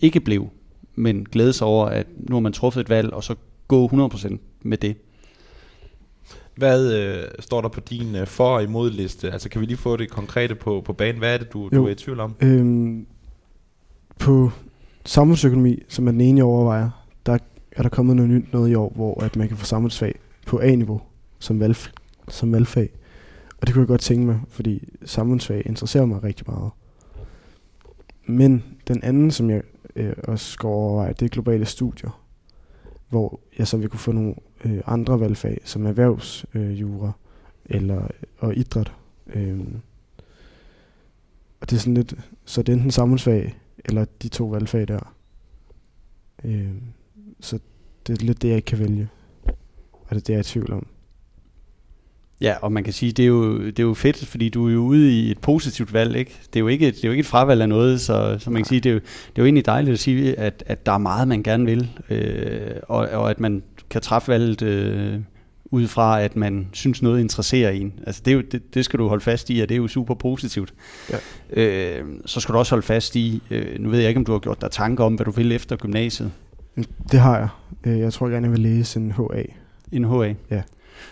ikke 0.00 0.20
blev, 0.20 0.48
men 0.94 1.24
glæde 1.32 1.52
sig 1.52 1.66
over, 1.66 1.86
at 1.86 2.06
nu 2.16 2.34
har 2.36 2.40
man 2.40 2.52
truffet 2.52 2.80
et 2.80 2.88
valg, 2.88 3.12
og 3.12 3.24
så 3.24 3.34
gå 3.68 3.88
100% 3.88 4.36
med 4.62 4.76
det. 4.78 4.96
Hvad 6.56 6.94
øh, 6.94 7.22
står 7.40 7.60
der 7.60 7.68
på 7.68 7.80
din 7.80 8.16
øh, 8.16 8.26
for- 8.26 8.54
og 8.54 8.62
imod-liste? 8.62 9.30
Altså 9.32 9.48
kan 9.48 9.60
vi 9.60 9.66
lige 9.66 9.76
få 9.76 9.96
det 9.96 10.10
konkrete 10.10 10.54
på, 10.54 10.80
på 10.84 10.92
banen? 10.92 11.18
Hvad 11.18 11.34
er 11.34 11.38
det, 11.38 11.52
du, 11.52 11.68
du 11.68 11.76
Jo. 11.76 11.84
er 11.86 11.88
i 11.90 11.94
tvivl 11.94 12.20
om? 12.20 12.34
Øhm, 12.40 13.06
på 14.18 14.50
samfundsøkonomi, 15.04 15.82
som 15.88 16.06
er 16.08 16.10
den 16.12 16.20
ene, 16.20 16.38
jeg 16.38 16.44
overvejer, 16.44 16.90
der 17.26 17.38
er 17.72 17.82
der 17.82 17.88
kommet 17.88 18.16
noget 18.16 18.30
nyt 18.30 18.52
noget 18.52 18.70
i 18.70 18.74
år, 18.74 18.92
hvor 18.94 19.24
at 19.24 19.36
man 19.36 19.48
kan 19.48 19.56
få 19.56 19.64
samfundsfag 19.64 20.14
på 20.46 20.58
A-niveau 20.58 21.00
som, 21.38 21.60
valg, 21.60 21.76
som 22.28 22.52
valgfag. 22.52 22.90
Og 23.66 23.68
det 23.68 23.74
kunne 23.74 23.82
jeg 23.82 23.88
godt 23.88 24.00
tænke 24.00 24.26
mig, 24.26 24.40
fordi 24.48 24.88
samfundsfag 25.04 25.62
interesserer 25.66 26.06
mig 26.06 26.22
rigtig 26.22 26.44
meget. 26.48 26.70
Men 28.26 28.64
den 28.88 29.02
anden, 29.02 29.30
som 29.30 29.50
jeg 29.50 29.62
øh, 29.96 30.12
også 30.24 30.46
skal 30.52 30.66
overveje, 30.66 31.12
det 31.12 31.22
er 31.22 31.28
globale 31.28 31.64
studier, 31.64 32.24
hvor 33.08 33.40
jeg 33.58 33.68
så 33.68 33.76
vil 33.76 33.88
kunne 33.88 34.00
få 34.00 34.12
nogle 34.12 34.34
øh, 34.64 34.82
andre 34.86 35.20
valgfag, 35.20 35.60
som 35.64 35.86
erhvervsjura 35.86 37.06
øh, 37.06 37.76
eller, 37.76 38.08
og 38.38 38.56
idræt. 38.56 38.92
Øh. 39.26 39.60
og 41.60 41.70
det 41.70 41.76
er 41.76 41.80
sådan 41.80 41.94
lidt, 41.94 42.14
så 42.44 42.62
det 42.62 42.72
er 42.72 42.76
enten 42.76 42.90
samfundsfag, 42.90 43.58
eller 43.84 44.04
de 44.22 44.28
to 44.28 44.46
valgfag 44.46 44.88
der. 44.88 45.14
Øh, 46.44 46.74
så 47.40 47.58
det 48.06 48.22
er 48.22 48.24
lidt 48.26 48.42
det, 48.42 48.48
jeg 48.48 48.56
ikke 48.56 48.66
kan 48.66 48.78
vælge. 48.78 49.08
Og 49.92 50.10
det 50.10 50.16
er 50.16 50.20
det, 50.20 50.28
jeg 50.28 50.36
er 50.36 50.40
i 50.40 50.44
tvivl 50.44 50.72
om. 50.72 50.86
Ja, 52.40 52.54
og 52.62 52.72
man 52.72 52.84
kan 52.84 52.92
sige, 52.92 53.12
det 53.12 53.22
er 53.22 53.26
jo, 53.26 53.58
det 53.66 53.78
er 53.78 53.82
jo 53.82 53.94
fedt, 53.94 54.26
fordi 54.26 54.48
du 54.48 54.68
er 54.68 54.72
jo 54.72 54.80
ude 54.80 55.12
i 55.12 55.30
et 55.30 55.38
positivt 55.38 55.92
valg, 55.92 56.16
ikke? 56.16 56.38
Det 56.52 56.56
er 56.56 56.60
jo 56.60 56.68
ikke, 56.68 56.86
det 56.86 56.96
er 57.04 57.08
jo 57.08 57.10
ikke 57.10 57.20
et 57.20 57.26
fravalg 57.26 57.62
af 57.62 57.68
noget, 57.68 58.00
så, 58.00 58.36
så 58.38 58.50
man 58.50 58.62
kan 58.62 58.68
sige, 58.68 58.80
det 58.80 58.90
er, 58.90 58.94
jo, 58.94 58.98
det 58.98 59.38
er 59.38 59.42
jo 59.42 59.44
egentlig 59.44 59.66
dejligt 59.66 59.92
at 59.92 59.98
sige, 59.98 60.38
at, 60.38 60.62
at 60.66 60.86
der 60.86 60.92
er 60.92 60.98
meget, 60.98 61.28
man 61.28 61.42
gerne 61.42 61.64
vil, 61.64 61.88
øh, 62.10 62.70
og, 62.82 63.08
og 63.08 63.30
at 63.30 63.40
man 63.40 63.62
kan 63.90 64.00
træffe 64.00 64.28
valget 64.28 64.62
øh, 64.62 65.14
ud 65.70 65.86
fra, 65.86 66.20
at 66.20 66.36
man 66.36 66.66
synes 66.72 67.02
noget 67.02 67.20
interesserer 67.20 67.70
en. 67.70 67.92
Altså 68.06 68.22
det, 68.24 68.30
er 68.30 68.34
jo, 68.34 68.40
det, 68.52 68.74
det 68.74 68.84
skal 68.84 68.98
du 68.98 69.08
holde 69.08 69.24
fast 69.24 69.50
i, 69.50 69.60
og 69.60 69.68
det 69.68 69.74
er 69.74 69.78
jo 69.78 69.88
super 69.88 70.14
positivt. 70.14 70.74
Ja. 71.10 71.16
Øh, 71.62 72.04
så 72.26 72.40
skal 72.40 72.52
du 72.52 72.58
også 72.58 72.72
holde 72.72 72.86
fast 72.86 73.16
i, 73.16 73.42
øh, 73.50 73.66
nu 73.80 73.88
ved 73.90 73.98
jeg 73.98 74.08
ikke, 74.08 74.18
om 74.18 74.24
du 74.24 74.32
har 74.32 74.38
gjort 74.38 74.60
dig 74.60 74.70
tanker 74.70 75.04
om, 75.04 75.14
hvad 75.14 75.24
du 75.24 75.30
vil 75.30 75.52
efter 75.52 75.76
gymnasiet. 75.76 76.32
Det 77.12 77.20
har 77.20 77.38
jeg. 77.38 77.48
Øh, 77.86 77.98
Jeg 77.98 78.12
tror 78.12 78.28
gerne, 78.28 78.44
jeg 78.46 78.52
vil 78.52 78.60
læse 78.60 79.00
en 79.00 79.12
HA. 79.12 79.42
En 79.92 80.04
HA? 80.04 80.34
Ja. 80.50 80.62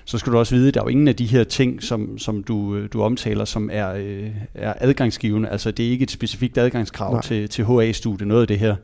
Så 0.05 0.19
skal 0.19 0.33
du 0.33 0.39
også 0.39 0.55
vide, 0.55 0.69
at 0.69 0.75
der 0.75 0.81
er 0.81 0.85
jo 0.85 0.89
ingen 0.89 1.09
af 1.09 1.17
de 1.17 1.27
her 1.27 1.45
ting, 1.45 1.83
som, 1.83 2.19
som 2.19 2.43
du, 2.43 2.77
øh, 2.77 2.89
du 2.93 3.03
omtaler, 3.03 3.45
som 3.45 3.71
er, 3.73 3.93
øh, 3.93 4.31
er 4.55 4.75
adgangsgivende. 4.81 5.49
Altså 5.49 5.71
det 5.71 5.87
er 5.87 5.91
ikke 5.91 6.03
et 6.03 6.11
specifikt 6.11 6.59
adgangskrav 6.59 7.13
Nej. 7.13 7.23
til, 7.23 7.49
til 7.49 7.65
HA-studiet, 7.65 8.29
noget 8.29 8.41
af 8.41 8.49
det 8.49 8.59
her. 8.59 8.77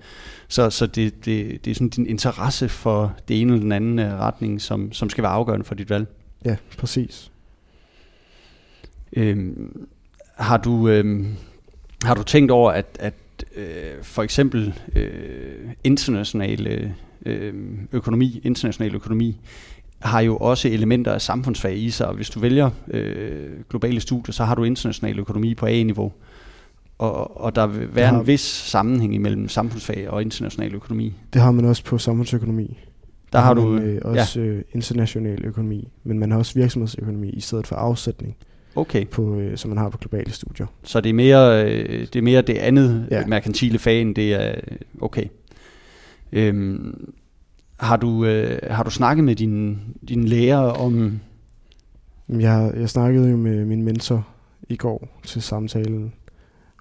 Så, 0.48 0.70
så 0.70 0.86
det, 0.86 1.24
det, 1.24 1.64
det 1.64 1.70
er 1.70 1.74
sådan 1.74 1.88
din 1.88 2.06
interesse 2.06 2.68
for 2.68 3.16
det 3.28 3.40
ene 3.40 3.52
eller 3.52 3.62
den 3.62 3.72
anden 3.72 3.98
øh, 3.98 4.12
retning, 4.12 4.60
som, 4.60 4.92
som 4.92 5.10
skal 5.10 5.22
være 5.22 5.32
afgørende 5.32 5.64
for 5.64 5.74
dit 5.74 5.90
valg. 5.90 6.06
Ja, 6.44 6.56
præcis. 6.78 7.30
Øhm, 9.12 9.86
har, 10.36 10.56
du, 10.56 10.88
øhm, 10.88 11.36
har 12.04 12.14
du 12.14 12.22
tænkt 12.22 12.50
over, 12.50 12.72
at, 12.72 12.86
at 13.00 13.14
øh, 13.56 14.02
for 14.02 14.22
eksempel 14.22 14.74
øh, 14.96 15.70
international 15.84 16.92
øh, 17.26 17.54
økonomi, 17.92 18.40
international 18.44 18.94
økonomi, 18.94 19.36
har 20.00 20.20
jo 20.20 20.36
også 20.36 20.68
elementer 20.68 21.12
af 21.12 21.20
samfundsfag 21.22 21.76
i 21.78 21.90
sig, 21.90 22.06
og 22.06 22.14
hvis 22.14 22.30
du 22.30 22.40
vælger 22.40 22.70
øh, 22.88 23.48
globale 23.70 24.00
studier, 24.00 24.32
så 24.32 24.44
har 24.44 24.54
du 24.54 24.64
international 24.64 25.18
økonomi 25.18 25.54
på 25.54 25.66
A-niveau. 25.66 26.12
Og, 26.98 27.40
og 27.40 27.54
der 27.56 27.66
vil 27.66 27.88
være 27.94 28.06
har- 28.08 28.20
en 28.20 28.26
vis 28.26 28.40
sammenhæng 28.40 29.14
imellem 29.14 29.48
samfundsfag 29.48 30.10
og 30.10 30.22
international 30.22 30.74
økonomi. 30.74 31.14
Det 31.32 31.42
har 31.42 31.50
man 31.50 31.64
også 31.64 31.84
på 31.84 31.98
samfundsøkonomi. 31.98 32.78
Der 33.32 33.38
har 33.38 33.54
du... 33.54 33.60
man, 33.68 33.82
øh, 33.82 34.00
også 34.04 34.40
øh, 34.40 34.62
international 34.72 35.44
økonomi, 35.44 35.88
men 36.04 36.18
man 36.18 36.30
har 36.30 36.38
også 36.38 36.54
virksomhedsøkonomi 36.54 37.28
i 37.30 37.40
stedet 37.40 37.66
for 37.66 37.76
afsætning, 37.76 38.36
Okay, 38.76 39.06
på, 39.06 39.34
øh, 39.40 39.56
som 39.56 39.68
man 39.68 39.78
har 39.78 39.88
på 39.88 39.98
globale 39.98 40.32
studier. 40.32 40.66
så 40.84 41.00
det 41.00 41.10
er 41.10 41.14
mere, 41.14 41.64
øh, 41.72 42.00
det, 42.00 42.16
er 42.16 42.22
mere 42.22 42.42
det 42.42 42.56
andet 42.58 43.06
Ja. 43.10 43.18
ja. 43.20 43.26
merkantile 43.26 43.78
fag, 43.78 44.00
end 44.00 44.14
det 44.14 44.34
er... 44.34 44.54
Okay. 45.00 45.24
Øhm, 46.32 47.12
har, 47.80 47.96
du, 47.96 48.24
øh, 48.24 48.58
har 48.70 48.82
du 48.82 48.90
snakket 48.90 49.24
med 49.24 49.36
din, 49.36 49.78
din 50.08 50.24
lærer 50.24 50.58
om... 50.58 51.20
Jeg, 52.28 52.72
jeg 52.76 52.88
snakkede 52.88 53.30
jo 53.30 53.36
med 53.36 53.64
min 53.64 53.82
mentor 53.82 54.28
i 54.68 54.76
går 54.76 55.20
til 55.24 55.42
samtalen, 55.42 56.12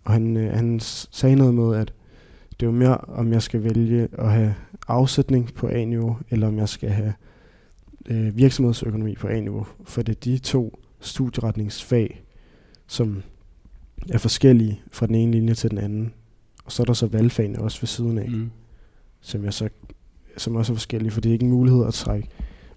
og 0.04 0.14
han, 0.14 0.38
øh, 0.38 0.54
han 0.54 0.80
sagde 0.80 1.36
noget 1.36 1.54
med, 1.54 1.76
at 1.76 1.94
det 2.60 2.68
var 2.68 2.74
mere, 2.74 2.98
om 2.98 3.32
jeg 3.34 3.42
skal 3.42 3.64
vælge 3.64 4.08
at 4.12 4.32
have 4.32 4.56
afsætning 4.88 5.54
på 5.54 5.68
A-niveau, 5.68 6.18
eller 6.30 6.48
om 6.48 6.58
jeg 6.58 6.70
skal 6.70 6.90
have 6.90 7.14
øh, 8.10 8.38
virksomhedsøkonomi 8.38 9.16
på 9.16 9.28
A-niveau. 9.28 9.68
For 9.84 10.02
det 10.02 10.16
er 10.16 10.20
de 10.20 10.38
to 10.38 10.80
studieretningsfag, 11.00 12.24
som 12.88 13.24
er 14.10 14.18
forskellige 14.18 14.82
fra 14.92 15.08
den 15.08 15.16
ene 15.16 15.32
linje 15.32 15.54
til 15.54 15.70
den 15.70 15.78
anden. 15.78 16.14
Og 16.66 16.72
så 16.72 16.84
er 16.84 16.86
der 16.86 16.94
så 16.94 17.08
valgfagene 17.08 17.60
også 17.60 17.82
ved 17.82 17.88
siden 17.88 18.18
af, 18.18 18.30
Mm. 18.30 18.52
som, 19.22 19.44
jeg 19.44 19.54
så, 19.54 19.70
som 20.38 20.56
også 20.56 20.74
er 20.74 20.76
forskellige, 20.76 21.12
for 21.12 21.22
det 21.22 21.30
er 21.30 21.34
ikke 21.34 21.46
en 21.46 21.52
mulighed 21.52 21.86
at 21.88 21.94
trække 21.94 22.28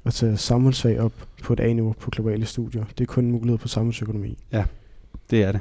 at 0.04 0.14
tage 0.14 0.36
samfundsfag 0.36 1.00
op 1.00 1.12
på 1.42 1.52
et 1.52 1.60
A-niveau 1.60 1.92
på 2.00 2.10
globale 2.10 2.46
studier. 2.46 2.84
Det 2.98 3.04
er 3.04 3.06
kun 3.06 3.24
en 3.24 3.32
mulighed 3.32 3.58
på 3.58 3.68
samfundsøkonomi. 3.68 4.38
Det 5.30 5.42
er 5.42 5.52
det. 5.52 5.60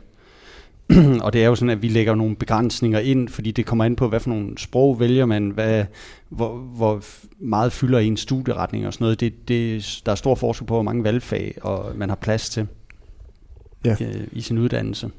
og 1.26 1.34
det 1.34 1.44
er 1.44 1.48
jo 1.48 1.56
sådan, 1.56 1.70
at 1.70 1.82
vi 1.82 1.88
lægger 1.88 2.16
nogle 2.16 2.36
begrænsninger 2.36 3.00
ind, 3.00 3.30
fordi 3.30 3.52
det 3.52 3.66
kommer 3.66 3.86
an 3.86 3.96
på, 3.96 4.08
hvad 4.08 4.20
for 4.20 4.30
nogle 4.30 4.58
sprog 4.58 5.00
vælger 5.00 5.26
man, 5.26 5.50
hvad, 5.50 5.86
hvor, 6.30 6.58
hvor 6.58 7.04
meget 7.40 7.72
fylder 7.74 8.00
en 8.00 8.18
studieretning 8.18 8.88
og 8.88 8.94
sådan 8.94 9.04
noget. 9.06 9.20
Det, 9.20 9.48
det, 9.48 10.02
der 10.06 10.12
er 10.12 10.16
stor 10.16 10.36
forskel 10.36 10.68
på, 10.68 10.74
hvor 10.74 10.84
mange 10.84 11.04
valgfag 11.04 11.58
og 11.62 11.92
man 11.96 12.10
har 12.10 12.16
plads 12.16 12.50
til 12.50 12.68
Ja. 13.86 13.96
øh, 14.02 14.28
i 14.32 14.42
sin 14.42 14.58
uddannelse. 14.58 15.10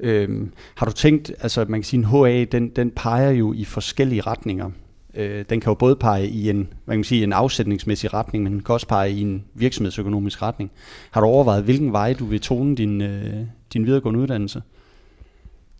Øhm, 0.00 0.52
har 0.74 0.86
du 0.86 0.92
tænkt, 0.92 1.32
altså 1.40 1.64
man 1.68 1.80
kan 1.80 1.84
sige, 1.84 1.98
en 1.98 2.04
HA, 2.04 2.44
den, 2.44 2.68
den 2.68 2.90
peger 2.90 3.30
jo 3.30 3.52
i 3.52 3.64
forskellige 3.64 4.20
retninger. 4.20 4.70
Øh, 5.14 5.44
den 5.50 5.60
kan 5.60 5.70
jo 5.70 5.74
både 5.74 5.96
pege 5.96 6.28
i 6.28 6.50
en, 6.50 6.56
hvad 6.56 6.94
kan 6.94 6.98
man 6.98 7.04
sige, 7.04 7.24
en 7.24 7.32
afsætningsmæssig 7.32 8.14
retning, 8.14 8.44
men 8.44 8.52
den 8.52 8.62
kan 8.62 8.72
også 8.72 8.86
pege 8.86 9.10
i 9.10 9.20
en 9.20 9.44
virksomhedsøkonomisk 9.54 10.42
retning. 10.42 10.70
Har 11.10 11.20
du 11.20 11.26
overvejet, 11.26 11.64
hvilken 11.64 11.92
vej 11.92 12.12
du 12.12 12.24
vil 12.24 12.40
tone 12.40 12.76
din, 12.76 13.00
øh, 13.00 13.34
din 13.72 13.86
videregående 13.86 14.20
uddannelse? 14.20 14.62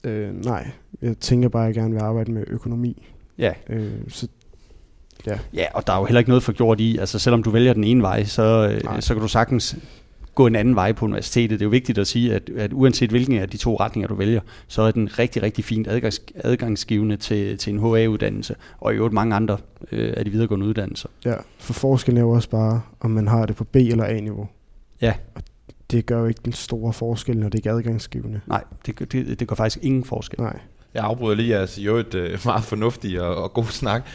Øh, 0.05 0.45
nej, 0.45 0.71
jeg 1.03 1.19
tænker 1.19 1.49
bare, 1.49 1.63
at 1.63 1.67
jeg 1.67 1.75
gerne 1.75 1.95
vil 1.95 2.01
arbejde 2.01 2.33
med 2.33 2.45
økonomi. 2.47 3.07
Ja. 3.39 3.53
Øh, 3.69 3.93
så 4.09 4.29
Ja, 5.55 5.67
og 5.75 5.87
der 5.87 5.93
er 5.93 5.99
jo 5.99 6.05
heller 6.05 6.19
ikke 6.19 6.31
noget 6.31 6.43
for 6.43 6.53
gjort 6.53 6.81
i, 6.81 6.99
altså 6.99 7.19
selvom 7.19 7.43
du 7.43 7.51
vælger 7.51 7.73
den 7.73 7.85
ene 7.85 8.03
vej, 8.03 8.25
så, 8.25 8.81
øh, 8.85 9.03
så 9.03 9.15
kan 9.15 9.23
du 9.23 9.29
sagtens 9.29 9.77
gå 10.41 10.47
en 10.47 10.57
anden 10.57 10.75
vej 10.75 10.93
på 10.93 11.05
universitetet. 11.05 11.51
Det 11.51 11.65
er 11.65 11.67
jo 11.67 11.71
vigtigt 11.71 11.99
at 11.99 12.07
sige, 12.07 12.35
at, 12.35 12.51
at 12.57 12.73
uanset 12.73 13.11
hvilken 13.11 13.39
af 13.39 13.49
de 13.49 13.57
to 13.57 13.77
retninger 13.77 14.09
du 14.09 14.15
vælger, 14.15 14.41
så 14.69 14.83
er 14.83 14.91
den 14.91 15.19
rigtig, 15.19 15.43
rigtig 15.43 15.65
fint 15.65 15.89
adgangs, 15.89 16.21
adgangsgivende 16.35 17.17
til, 17.17 17.59
til 17.59 17.73
en 17.75 17.79
HA-uddannelse, 17.81 18.55
og 18.79 18.93
i 18.93 18.97
øvrigt 18.97 19.15
mange 19.15 19.35
andre 19.37 19.59
øh, 19.93 20.15
af 20.17 20.25
de 20.25 20.31
videregående 20.31 20.67
uddannelser. 20.67 21.09
ja, 21.25 21.35
for 21.59 21.73
forskellen 21.73 22.17
er 22.17 22.23
jo 22.23 22.31
også 22.31 22.51
bare, 22.51 22.81
om 23.01 23.11
man 23.11 23.29
har 23.29 23.47
det 23.47 23.57
på 23.57 23.65
B- 23.65 23.77
eller 23.77 24.05
A-niveau. 24.05 24.49
Ja. 25.01 25.15
Og 25.35 25.43
det 25.91 26.07
gør 26.07 26.21
jo 26.21 26.27
ikke 26.27 26.41
den 26.45 26.53
store 26.53 26.93
forskel, 26.93 27.39
når 27.39 27.49
det 27.49 27.59
ikke 27.59 27.69
er 27.69 27.75
adgangsgivende. 27.75 28.41
Nej, 28.47 28.65
det, 28.87 28.97
gør- 28.97 29.05
det, 29.07 29.41
det 29.41 29.49
gør 29.49 29.57
faktisk 29.57 29.85
ingen 29.85 30.05
forskel. 30.05 30.41
Nej. 30.41 30.59
Jeg 30.95 31.05
afbryder 31.05 31.37
lige 31.37 31.49
jeres 31.49 31.79
jo 31.79 31.97
et 31.97 32.41
meget 32.45 32.65
fornuftig 32.65 33.21
og, 33.23 33.37
og 33.43 33.53
god 33.53 33.65
snak. 33.65 34.07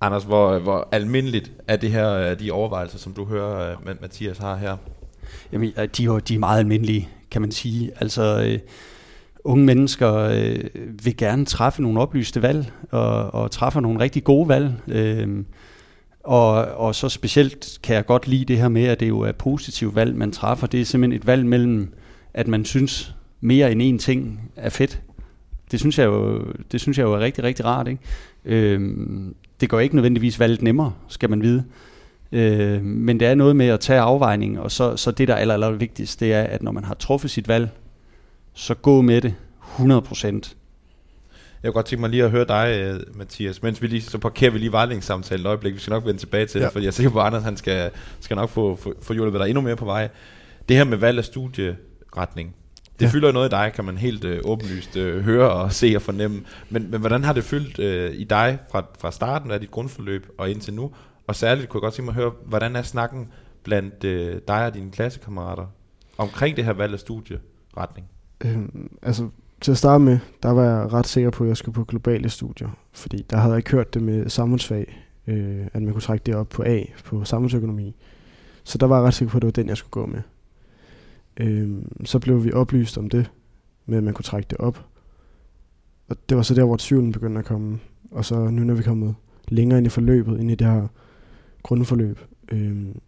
Anders, 0.00 0.24
hvor, 0.24 0.58
hvor 0.58 0.88
almindeligt 0.92 1.52
er 1.68 1.76
det 1.76 1.90
her, 1.90 2.10
øh, 2.12 2.40
de 2.40 2.50
overvejelser, 2.50 2.98
som 2.98 3.12
du 3.12 3.24
hører, 3.24 3.70
øh, 3.70 3.76
Ma- 3.76 4.00
Mathias 4.00 4.38
har 4.38 4.56
her? 4.56 4.76
Jamen, 5.52 5.72
de, 5.96 6.04
er 6.06 6.18
de 6.18 6.34
er 6.34 6.38
meget 6.38 6.58
almindelige, 6.58 7.08
kan 7.30 7.40
man 7.40 7.52
sige. 7.52 7.90
Altså, 8.00 8.44
øh, 8.46 8.58
unge 9.44 9.64
mennesker 9.64 10.14
øh, 10.14 10.64
vil 11.04 11.16
gerne 11.16 11.44
træffe 11.44 11.82
nogle 11.82 12.00
oplyste 12.00 12.42
valg, 12.42 12.72
og, 12.90 13.34
og 13.34 13.50
træffer 13.50 13.80
nogle 13.80 14.00
rigtig 14.00 14.24
gode 14.24 14.48
valg. 14.48 14.72
Øh, 14.88 15.44
og, 16.24 16.54
og 16.54 16.94
så 16.94 17.08
specielt 17.08 17.78
kan 17.82 17.96
jeg 17.96 18.06
godt 18.06 18.28
lide 18.28 18.44
det 18.44 18.58
her 18.58 18.68
med, 18.68 18.84
at 18.84 19.00
det 19.00 19.08
jo 19.08 19.20
er 19.20 19.32
positivt 19.32 19.94
valg, 19.94 20.16
man 20.16 20.32
træffer. 20.32 20.66
Det 20.66 20.80
er 20.80 20.84
simpelthen 20.84 21.20
et 21.20 21.26
valg 21.26 21.46
mellem, 21.46 21.92
at 22.34 22.48
man 22.48 22.64
synes 22.64 23.14
mere 23.40 23.72
end 23.72 23.82
én 23.82 24.04
ting 24.04 24.50
er 24.56 24.70
fedt. 24.70 25.02
Det 25.70 25.80
synes 25.80 25.98
jeg 25.98 26.06
jo, 26.06 26.44
det 26.72 26.80
synes 26.80 26.98
jeg 26.98 27.04
jo 27.04 27.12
er 27.12 27.18
rigtig, 27.20 27.44
rigtig 27.44 27.64
rart. 27.64 27.88
Ikke? 27.88 28.02
Øhm, 28.44 29.34
det 29.60 29.68
gør 29.68 29.78
ikke 29.78 29.94
nødvendigvis 29.94 30.40
valget 30.40 30.62
nemmere, 30.62 30.92
skal 31.08 31.30
man 31.30 31.42
vide. 31.42 31.64
Øh, 32.32 32.82
men 32.82 33.20
det 33.20 33.28
er 33.28 33.34
noget 33.34 33.56
med 33.56 33.66
at 33.66 33.80
tage 33.80 34.00
afvejning, 34.00 34.60
og 34.60 34.70
så, 34.70 34.96
så 34.96 35.10
det, 35.10 35.28
der 35.28 35.34
er 35.34 35.38
aller, 35.38 35.54
aller 35.54 35.70
vigtigst, 35.70 36.20
det 36.20 36.32
er, 36.32 36.42
at 36.42 36.62
når 36.62 36.72
man 36.72 36.84
har 36.84 36.94
truffet 36.94 37.30
sit 37.30 37.48
valg, 37.48 37.70
så 38.54 38.74
gå 38.74 39.00
med 39.00 39.20
det 39.20 39.34
100 39.74 40.02
procent. 40.02 40.56
Jeg 41.62 41.68
kunne 41.68 41.74
godt 41.74 41.86
tænke 41.86 42.00
mig 42.00 42.10
lige 42.10 42.24
at 42.24 42.30
høre 42.30 42.44
dig, 42.44 42.80
øh, 42.80 43.00
Mathias, 43.16 43.62
mens 43.62 43.82
vi 43.82 43.86
lige, 43.86 44.02
så 44.02 44.18
parkerer 44.18 44.50
vi 44.50 44.58
lige 44.58 44.72
vejledningssamtalen 44.72 45.46
et 45.46 45.48
øjeblik. 45.48 45.74
Vi 45.74 45.78
skal 45.78 45.90
nok 45.90 46.06
vende 46.06 46.20
tilbage 46.20 46.46
til 46.46 46.58
ja. 46.58 46.64
Det, 46.64 46.72
for 46.72 46.80
jeg 46.80 46.86
er 46.86 46.90
sikker 46.90 47.10
på, 47.10 47.20
at 47.20 47.26
Anders 47.26 47.42
han 47.42 47.56
skal, 47.56 47.90
skal 48.20 48.36
nok 48.36 48.50
få, 48.50 48.76
få, 48.76 48.94
få 49.02 49.12
hjulpet 49.12 49.40
dig 49.40 49.48
endnu 49.48 49.60
mere 49.60 49.76
på 49.76 49.84
vej. 49.84 50.08
Det 50.68 50.76
her 50.76 50.84
med 50.84 50.96
valg 50.98 51.18
af 51.18 51.24
studieretning, 51.24 52.54
det. 53.00 53.06
Ja. 53.06 53.10
fylder 53.10 53.32
noget 53.32 53.48
i 53.48 53.50
dig, 53.50 53.72
kan 53.74 53.84
man 53.84 53.98
helt 53.98 54.24
øh, 54.24 54.40
åbenlyst 54.44 54.96
øh, 54.96 55.24
høre 55.24 55.50
og 55.50 55.72
se 55.72 55.92
og 55.96 56.02
fornemme. 56.02 56.42
Men, 56.70 56.90
men 56.90 57.00
hvordan 57.00 57.24
har 57.24 57.32
det 57.32 57.44
fyldt 57.44 57.78
øh, 57.78 58.14
i 58.14 58.24
dig 58.24 58.58
fra, 58.70 58.84
fra 58.98 59.12
starten 59.12 59.50
af 59.50 59.60
dit 59.60 59.70
grundforløb 59.70 60.26
og 60.38 60.50
indtil 60.50 60.74
nu? 60.74 60.90
Og 61.26 61.36
særligt 61.36 61.68
kunne 61.68 61.78
jeg 61.78 61.82
godt 61.82 61.94
tænke 61.94 62.12
mig 62.12 62.16
at 62.16 62.22
høre, 62.22 62.32
hvordan 62.46 62.76
er 62.76 62.82
snakken 62.82 63.28
blandt 63.62 64.04
øh, 64.04 64.40
dig 64.48 64.66
og 64.66 64.74
dine 64.74 64.90
klassekammerater 64.90 65.66
omkring 66.18 66.56
det 66.56 66.64
her 66.64 66.72
valg 66.72 66.92
af 66.92 66.98
studieretning? 66.98 68.06
Øhm, 68.44 68.96
altså, 69.02 69.28
til 69.60 69.70
at 69.70 69.78
starte 69.78 70.04
med, 70.04 70.18
der 70.42 70.50
var 70.50 70.62
jeg 70.62 70.92
ret 70.92 71.06
sikker 71.06 71.30
på, 71.30 71.44
at 71.44 71.48
jeg 71.48 71.56
skulle 71.56 71.74
på 71.74 71.84
globale 71.84 72.28
studier. 72.28 72.68
Fordi 72.92 73.26
der 73.30 73.36
havde 73.36 73.54
jeg 73.54 73.62
hørt 73.70 73.94
det 73.94 74.02
med 74.02 74.28
samfundsfag, 74.28 75.06
øh, 75.26 75.66
at 75.72 75.82
man 75.82 75.92
kunne 75.92 76.02
trække 76.02 76.22
det 76.26 76.34
op 76.34 76.48
på 76.48 76.62
A, 76.66 76.82
på 77.04 77.24
samfundsøkonomi. 77.24 77.96
Så 78.64 78.78
der 78.78 78.86
var 78.86 78.96
jeg 78.96 79.06
ret 79.06 79.14
sikker 79.14 79.32
på, 79.32 79.38
at 79.38 79.42
det 79.42 79.46
var 79.46 79.52
den, 79.52 79.68
jeg 79.68 79.76
skulle 79.76 79.90
gå 79.90 80.06
med. 80.06 80.22
Øhm, 81.36 82.04
så 82.04 82.18
blev 82.18 82.44
vi 82.44 82.52
oplyst 82.52 82.98
om 82.98 83.10
det, 83.10 83.30
med 83.86 83.98
at 83.98 84.04
man 84.04 84.14
kunne 84.14 84.22
trække 84.22 84.46
det 84.50 84.58
op. 84.58 84.84
Og 86.08 86.16
det 86.28 86.36
var 86.36 86.42
så 86.42 86.54
der, 86.54 86.64
hvor 86.64 86.76
tvivlen 86.76 87.12
begyndte 87.12 87.38
at 87.38 87.44
komme. 87.44 87.78
Og 88.10 88.24
så 88.24 88.34
nu, 88.34 88.64
når 88.64 88.74
vi 88.74 88.80
er 88.80 88.84
kommet 88.84 89.14
længere 89.48 89.78
ind 89.78 89.86
i 89.86 89.90
forløbet, 89.90 90.40
ind 90.40 90.50
i 90.50 90.54
det 90.54 90.66
her 90.66 90.88
grundforløb, 91.62 92.20
øhm, 92.52 93.00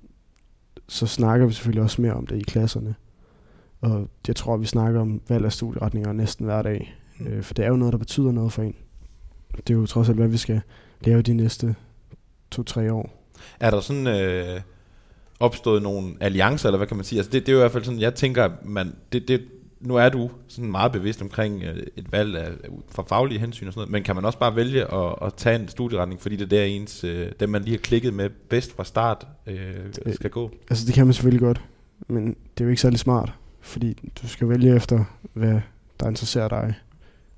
så 0.88 1.06
snakker 1.06 1.46
vi 1.46 1.52
selvfølgelig 1.52 1.82
også 1.82 2.02
mere 2.02 2.12
om 2.12 2.26
det 2.26 2.36
i 2.36 2.42
klasserne. 2.42 2.94
Og 3.80 4.08
jeg 4.28 4.36
tror, 4.36 4.56
vi 4.56 4.66
snakker 4.66 5.00
om 5.00 5.20
valg 5.28 5.44
af 5.44 5.52
studieretninger 5.52 6.12
næsten 6.12 6.46
hver 6.46 6.62
dag. 6.62 6.96
Øh, 7.20 7.42
for 7.42 7.54
det 7.54 7.64
er 7.64 7.68
jo 7.68 7.76
noget, 7.76 7.92
der 7.92 7.98
betyder 7.98 8.32
noget 8.32 8.52
for 8.52 8.62
en. 8.62 8.74
Det 9.56 9.70
er 9.70 9.78
jo 9.78 9.86
trods 9.86 10.08
alt, 10.08 10.18
hvad 10.18 10.28
vi 10.28 10.36
skal 10.36 10.60
lave 11.00 11.22
de 11.22 11.34
næste 11.34 11.74
to-tre 12.50 12.92
år. 12.92 13.28
Er 13.60 13.70
der 13.70 13.80
sådan, 13.80 14.06
øh, 14.06 14.60
opstået 15.40 15.82
nogle 15.82 16.14
alliancer, 16.20 16.68
eller 16.68 16.76
hvad 16.76 16.86
kan 16.86 16.96
man 16.96 17.04
sige? 17.04 17.18
Altså 17.18 17.30
det, 17.32 17.46
det 17.46 17.48
er 17.48 17.52
jo 17.52 17.58
i 17.58 17.62
hvert 17.62 17.72
fald 17.72 17.84
sådan, 17.84 18.00
jeg 18.00 18.14
tænker, 18.14 18.50
man, 18.64 18.96
det, 19.12 19.28
det, 19.28 19.42
nu 19.84 19.96
er 19.96 20.08
du 20.08 20.30
sådan 20.48 20.70
meget 20.70 20.92
bevidst 20.92 21.22
omkring 21.22 21.62
øh, 21.62 21.76
et 21.96 22.12
valg 22.12 22.36
af, 22.36 22.48
fra 22.88 23.02
faglige 23.02 23.40
hensyn 23.40 23.66
og 23.66 23.72
sådan 23.72 23.80
noget, 23.80 23.92
men 23.92 24.02
kan 24.02 24.14
man 24.14 24.24
også 24.24 24.38
bare 24.38 24.56
vælge 24.56 24.94
at, 24.94 25.14
at 25.22 25.34
tage 25.34 25.60
en 25.60 25.68
studieretning, 25.68 26.20
fordi 26.20 26.36
det 26.36 26.44
er 26.44 26.48
der 26.48 26.64
ens, 26.64 27.04
øh, 27.04 27.32
dem 27.40 27.48
man 27.48 27.62
lige 27.62 27.76
har 27.76 27.82
klikket 27.82 28.14
med 28.14 28.30
bedst 28.30 28.76
fra 28.76 28.84
start, 28.84 29.26
øh, 29.46 29.74
skal 30.14 30.30
gå? 30.30 30.44
Øh, 30.44 30.58
altså 30.70 30.86
det 30.86 30.94
kan 30.94 31.06
man 31.06 31.12
selvfølgelig 31.14 31.40
godt, 31.40 31.60
men 32.08 32.26
det 32.26 32.60
er 32.60 32.64
jo 32.64 32.70
ikke 32.70 32.82
særlig 32.82 32.98
smart, 32.98 33.32
fordi 33.60 34.12
du 34.22 34.28
skal 34.28 34.48
vælge 34.48 34.76
efter, 34.76 35.04
hvad 35.32 35.60
der 36.00 36.08
interesserer 36.08 36.48
dig. 36.48 36.74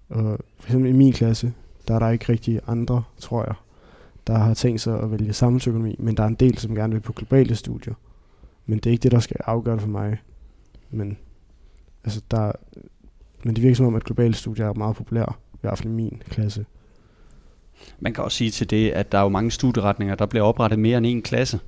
Og 0.09 0.39
for 0.59 0.69
eksempel 0.69 0.91
i 0.91 0.93
min 0.93 1.13
klasse, 1.13 1.53
der 1.89 1.95
er 1.95 1.99
der 1.99 2.11
ikke 2.11 2.33
rigtig 2.33 2.61
andre, 2.67 3.03
tror 3.19 3.45
jeg, 3.45 3.55
der 4.27 4.39
har 4.39 4.55
tænkt 4.55 4.81
sig 4.81 5.01
at 5.01 5.13
vælge 5.13 5.33
samfundsøkonomi, 5.33 5.97
men 5.99 6.17
der 6.17 6.23
er 6.23 6.27
en 6.29 6.35
del, 6.35 6.59
som 6.59 6.75
gerne 6.75 6.93
vil 6.93 7.01
på 7.01 7.13
globale 7.13 7.55
studier. 7.55 7.95
Men 8.67 8.79
det 8.79 8.87
er 8.87 8.91
ikke 8.91 9.03
det, 9.03 9.13
der 9.13 9.21
skal 9.21 9.37
afgøre 9.45 9.75
det 9.75 9.83
for 9.83 9.89
mig. 9.89 10.19
Men, 10.91 11.19
altså 12.07 12.21
der, 12.31 12.53
men 13.45 13.55
det 13.57 13.63
virker 13.63 13.77
som 13.77 13.87
om, 13.87 13.95
at 13.95 14.05
globale 14.05 14.35
studier 14.35 14.67
er 14.67 14.75
meget 14.75 14.97
populære, 14.97 15.33
i 15.55 15.59
hvert 15.61 15.79
fald 15.79 15.89
i 15.89 15.93
min 15.93 16.23
klasse. 16.29 16.67
Man 18.01 18.15
kan 18.15 18.25
også 18.25 18.37
sige 18.37 18.51
til 18.51 18.71
det, 18.71 18.91
at 18.91 19.13
der 19.13 19.19
er 19.19 19.23
jo 19.23 19.29
mange 19.29 19.51
studieretninger, 19.51 20.15
der 20.15 20.27
bliver 20.27 20.45
oprettet 20.45 20.79
mere 20.79 20.99
end 20.99 21.07
en 21.07 21.23
klasse. 21.23 21.61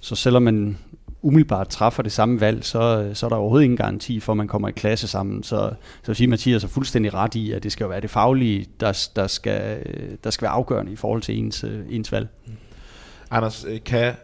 Så 0.00 0.14
selvom 0.14 0.42
man 0.42 0.78
umiddelbart 1.22 1.68
træffer 1.68 2.02
det 2.02 2.12
samme 2.12 2.40
valg, 2.40 2.64
så, 2.64 3.10
så 3.14 3.26
er 3.26 3.28
der 3.28 3.36
overhovedet 3.36 3.64
ingen 3.64 3.76
garanti 3.76 4.20
for, 4.20 4.32
at 4.32 4.36
man 4.36 4.48
kommer 4.48 4.68
i 4.68 4.72
klasse 4.72 5.08
sammen. 5.08 5.42
Så, 5.42 5.72
så 6.02 6.14
siger 6.14 6.28
Mathias 6.28 6.64
er 6.64 6.68
fuldstændig 6.68 7.14
ret 7.14 7.34
i, 7.34 7.52
at 7.52 7.62
det 7.62 7.72
skal 7.72 7.88
være 7.88 8.00
det 8.00 8.10
faglige, 8.10 8.66
der, 8.80 9.08
der, 9.16 9.26
skal, 9.26 9.86
der 10.24 10.30
skal 10.30 10.42
være 10.42 10.52
afgørende 10.52 10.92
i 10.92 10.96
forhold 10.96 11.22
til 11.22 11.38
ens, 11.38 11.64
ens 11.90 12.12
valg. 12.12 12.28
Anders, 13.30 13.64
øh, 13.68 13.80
kan, 13.84 14.14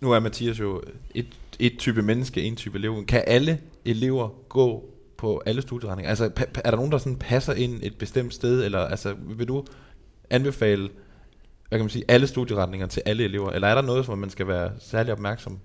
nu 0.00 0.12
er 0.12 0.20
Mathias 0.20 0.60
jo 0.60 0.82
et, 1.14 1.26
et 1.58 1.78
type 1.78 2.02
menneske, 2.02 2.42
en 2.42 2.56
type 2.56 2.78
elev. 2.78 3.04
Kan 3.04 3.24
alle 3.26 3.58
elever 3.84 4.28
gå 4.48 4.84
på 5.20 5.42
alle 5.46 5.62
studieretninger? 5.62 6.10
Altså, 6.10 6.30
er 6.64 6.70
der 6.70 6.76
nogen, 6.76 6.92
der 6.92 6.98
sådan 6.98 7.16
passer 7.16 7.52
ind 7.52 7.80
et 7.82 7.98
bestemt 7.98 8.34
sted, 8.34 8.64
eller 8.64 8.78
altså, 8.78 9.14
vil 9.36 9.48
du 9.48 9.64
anbefale 10.30 10.88
hvad 11.68 11.78
kan 11.78 11.84
man 11.84 11.90
sige, 11.90 12.04
alle 12.08 12.26
studieretninger 12.26 12.86
til 12.86 13.02
alle 13.06 13.24
elever? 13.24 13.50
Eller 13.50 13.68
er 13.68 13.74
der 13.74 13.82
noget, 13.82 14.06
som 14.06 14.18
man 14.18 14.30
skal 14.30 14.48
være 14.48 14.70
særlig 14.78 15.12
opmærksom 15.12 15.58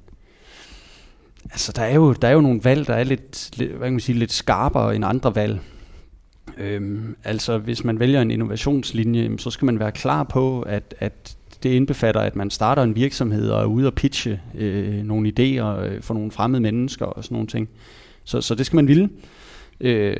Altså, 1.51 1.71
der 1.75 1.81
er 1.81 1.95
jo, 1.95 2.13
der 2.13 2.27
er 2.27 2.31
jo 2.31 2.41
nogle 2.41 2.63
valg, 2.63 2.87
der 2.87 2.93
er 2.93 3.03
lidt, 3.03 3.57
lidt, 3.57 3.71
hvad 3.71 3.87
kan 3.87 3.93
man 3.93 3.99
sige, 3.99 4.19
lidt 4.19 4.31
skarpere 4.31 4.95
end 4.95 5.05
andre 5.05 5.35
valg. 5.35 5.59
Øhm, 6.57 7.15
altså, 7.23 7.57
hvis 7.57 7.83
man 7.83 7.99
vælger 7.99 8.21
en 8.21 8.31
innovationslinje, 8.31 9.37
så 9.37 9.51
skal 9.51 9.65
man 9.65 9.79
være 9.79 9.91
klar 9.91 10.23
på, 10.23 10.61
at, 10.61 10.95
at 10.99 11.37
det 11.63 11.69
indbefatter, 11.69 12.21
at 12.21 12.35
man 12.35 12.49
starter 12.49 12.83
en 12.83 12.95
virksomhed 12.95 13.49
og 13.49 13.61
er 13.61 13.65
ude 13.65 13.87
og 13.87 13.93
pitche 13.93 14.41
øh, 14.55 15.03
nogle 15.03 15.33
idéer 15.39 15.65
øh, 15.65 16.01
for 16.01 16.13
nogle 16.13 16.31
fremmede 16.31 16.61
mennesker 16.61 17.05
og 17.05 17.23
sådan 17.23 17.35
nogle 17.35 17.47
ting. 17.47 17.69
Så, 18.23 18.41
så 18.41 18.55
det 18.55 18.65
skal 18.65 18.75
man 18.75 18.87
ville. 18.87 19.09
Øh, 19.79 20.15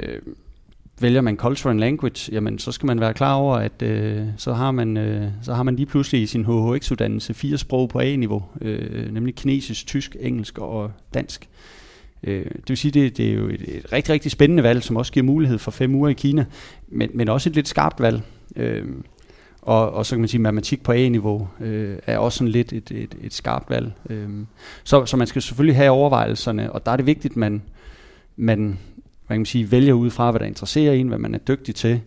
vælger 1.02 1.22
man 1.22 1.38
culture 1.38 1.72
and 1.72 1.80
language, 1.80 2.32
jamen 2.32 2.60
så 2.60 2.72
skal 2.72 2.88
man 2.88 3.00
være 3.00 3.14
klar 3.14 3.34
over, 3.34 3.56
at 3.56 3.82
øh, 3.82 4.24
så, 4.38 4.54
har 4.54 4.72
man, 4.72 4.98
øh, 4.98 5.28
så 5.42 5.54
har 5.54 5.64
man 5.64 5.76
lige 5.76 5.86
pludselig 5.86 6.22
i 6.22 6.26
sin 6.26 6.46
HHX-uddannelse 6.46 7.34
fire 7.34 7.58
sprog 7.58 7.90
på 7.90 8.00
A-niveau, 8.00 8.44
øh, 8.62 9.14
nemlig 9.14 9.36
kinesisk, 9.36 9.88
tysk, 9.88 10.16
engelsk 10.20 10.58
og 10.58 10.92
dansk. 11.14 11.50
Øh, 12.24 12.46
det 12.46 12.70
vil 12.70 12.78
sige, 12.78 12.92
det, 12.92 13.18
det 13.18 13.30
er 13.30 13.34
jo 13.34 13.48
et, 13.48 13.62
et 13.78 13.94
rigtig, 13.94 14.14
rigtig 14.14 14.32
spændende 14.32 14.64
valg, 14.64 14.84
som 14.84 14.96
også 14.96 15.12
giver 15.12 15.24
mulighed 15.24 15.58
for 15.58 15.72
fem 15.72 15.96
uger 15.96 16.10
i 16.10 16.14
Kina, 16.14 16.46
men, 16.88 17.10
men 17.14 17.30
også 17.30 17.50
et 17.50 17.56
lidt 17.56 17.68
skarpt 17.68 18.02
valg. 18.02 18.22
Øh, 18.56 18.86
og, 19.62 19.92
og 19.92 20.06
så 20.06 20.16
kan 20.16 20.20
man 20.20 20.28
sige, 20.28 20.40
at 20.40 20.42
matematik 20.42 20.84
på 20.84 20.92
A-niveau 20.92 21.48
øh, 21.60 21.98
er 22.06 22.18
også 22.18 22.38
sådan 22.38 22.52
lidt 22.52 22.74
et, 22.74 22.92
et, 22.92 23.16
et 23.22 23.34
skarpt 23.34 23.70
valg. 23.70 23.92
Øh, 24.10 24.30
så, 24.84 25.06
så 25.06 25.18
man 25.18 25.28
skal 25.28 25.42
selvfølgelig 25.42 25.76
have 25.76 25.92
overvejelserne, 25.92 26.72
og 26.72 26.86
der 26.86 26.92
er 26.92 26.96
det 26.96 27.06
vigtigt, 27.06 27.32
at 27.32 27.38
man, 27.38 27.62
man 28.36 28.78
hvad 29.28 29.36
kan 29.36 29.40
man 29.40 29.46
sige, 29.46 29.72
vælger 29.72 29.94
ud 29.94 30.10
fra, 30.10 30.32
hvad 30.32 30.40
der 30.40 30.46
interesserer 30.46 30.94
en, 30.94 31.08
hvad 31.08 31.18
man 31.18 31.36
er 31.36 31.40
dygtig 31.40 31.76
til, 31.76 32.02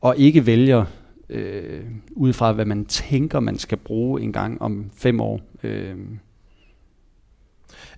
og 0.00 0.16
ikke 0.16 0.46
vælger 0.46 0.84
øh, 1.28 1.80
ud 2.10 2.32
fra, 2.32 2.52
hvad 2.52 2.64
man 2.64 2.84
tænker, 2.84 3.40
man 3.40 3.58
skal 3.58 3.78
bruge 3.78 4.20
en 4.22 4.32
gang 4.32 4.62
om 4.62 4.90
fem 4.94 5.20
år. 5.20 5.40
Øh. 5.62 5.96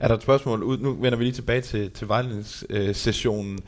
Er 0.01 0.09
der 0.09 0.15
et 0.15 0.23
spørgsmål? 0.23 0.81
Nu 0.83 0.93
vender 0.93 1.19
vi 1.19 1.25
lige 1.25 1.35
tilbage 1.35 1.61
til, 1.61 1.91
til 1.91 2.09
vejledningssessionen. 2.09 3.55
Øh, 3.55 3.59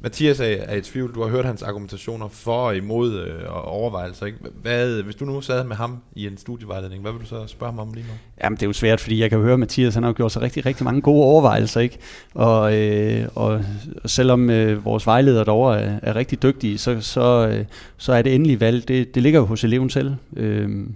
Mathias 0.00 0.40
er, 0.40 0.44
er 0.44 0.76
i 0.76 0.80
tvivl. 0.80 1.14
Du 1.14 1.22
har 1.22 1.28
hørt 1.28 1.44
hans 1.44 1.62
argumentationer 1.62 2.28
for 2.28 2.66
og 2.66 2.76
imod 2.76 3.20
øh, 3.20 3.34
og 3.46 3.64
overvejelser. 3.64 4.26
Ikke? 4.26 4.38
Hvad, 4.62 5.02
hvis 5.02 5.14
du 5.14 5.24
nu 5.24 5.40
sad 5.40 5.64
med 5.64 5.76
ham 5.76 5.98
i 6.16 6.26
en 6.26 6.36
studievejledning, 6.36 7.02
hvad 7.02 7.12
vil 7.12 7.20
du 7.20 7.26
så 7.26 7.46
spørge 7.46 7.72
ham 7.72 7.78
om 7.78 7.92
lige 7.94 8.06
nu? 8.06 8.12
Jamen 8.44 8.56
det 8.56 8.62
er 8.62 8.66
jo 8.66 8.72
svært, 8.72 9.00
fordi 9.00 9.20
jeg 9.20 9.30
kan 9.30 9.38
høre, 9.38 9.52
at 9.52 9.58
Mathias 9.58 9.94
han 9.94 10.02
har 10.02 10.12
gjort 10.12 10.32
sig 10.32 10.42
rigtig, 10.42 10.66
rigtig 10.66 10.84
mange 10.84 11.00
gode 11.00 11.24
overvejelser. 11.24 11.80
Ikke? 11.80 11.98
Og, 12.34 12.76
øh, 12.76 13.28
og 13.34 13.64
selvom 14.06 14.50
øh, 14.50 14.84
vores 14.84 15.06
vejledere 15.06 15.44
derovre 15.44 15.80
er, 15.80 16.00
er 16.02 16.16
rigtig 16.16 16.42
dygtige, 16.42 16.78
så, 16.78 17.00
så, 17.00 17.48
øh, 17.48 17.64
så 17.96 18.12
er 18.12 18.22
det 18.22 18.34
endelige 18.34 18.60
valg, 18.60 18.88
det, 18.88 19.14
det 19.14 19.22
ligger 19.22 19.40
jo 19.40 19.46
hos 19.46 19.64
eleven 19.64 19.90
selv. 19.90 20.14
Øh, 20.36 20.86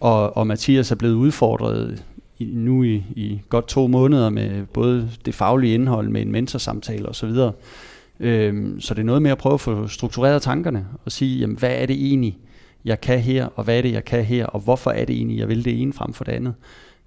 og, 0.00 0.36
og 0.36 0.46
Mathias 0.46 0.90
er 0.90 0.96
blevet 0.96 1.14
udfordret 1.14 2.04
i, 2.38 2.50
nu 2.54 2.82
i, 2.82 2.94
i 3.16 3.40
godt 3.48 3.68
to 3.68 3.86
måneder 3.86 4.30
med 4.30 4.66
både 4.66 5.10
det 5.24 5.34
faglige 5.34 5.74
indhold 5.74 6.08
med 6.08 6.22
en 6.22 6.32
mentorsamtale 6.32 7.08
osv., 7.08 7.30
Øhm, 8.20 8.80
så 8.80 8.94
det 8.94 9.00
er 9.00 9.04
noget 9.04 9.22
med 9.22 9.30
at 9.30 9.38
prøve 9.38 9.54
at 9.54 9.60
få 9.60 9.86
struktureret 9.86 10.42
tankerne 10.42 10.86
og 11.04 11.12
sige, 11.12 11.38
jamen, 11.38 11.58
hvad 11.58 11.70
er 11.70 11.86
det 11.86 11.96
egentlig, 12.06 12.38
jeg 12.84 13.00
kan 13.00 13.20
her, 13.20 13.46
og 13.46 13.64
hvad 13.64 13.78
er 13.78 13.82
det, 13.82 13.92
jeg 13.92 14.04
kan 14.04 14.24
her, 14.24 14.46
og 14.46 14.60
hvorfor 14.60 14.90
er 14.90 15.04
det 15.04 15.16
egentlig, 15.16 15.38
jeg 15.38 15.48
vil 15.48 15.64
det 15.64 15.82
ene 15.82 15.92
frem 15.92 16.12
for 16.12 16.24
det 16.24 16.32
andet. 16.32 16.54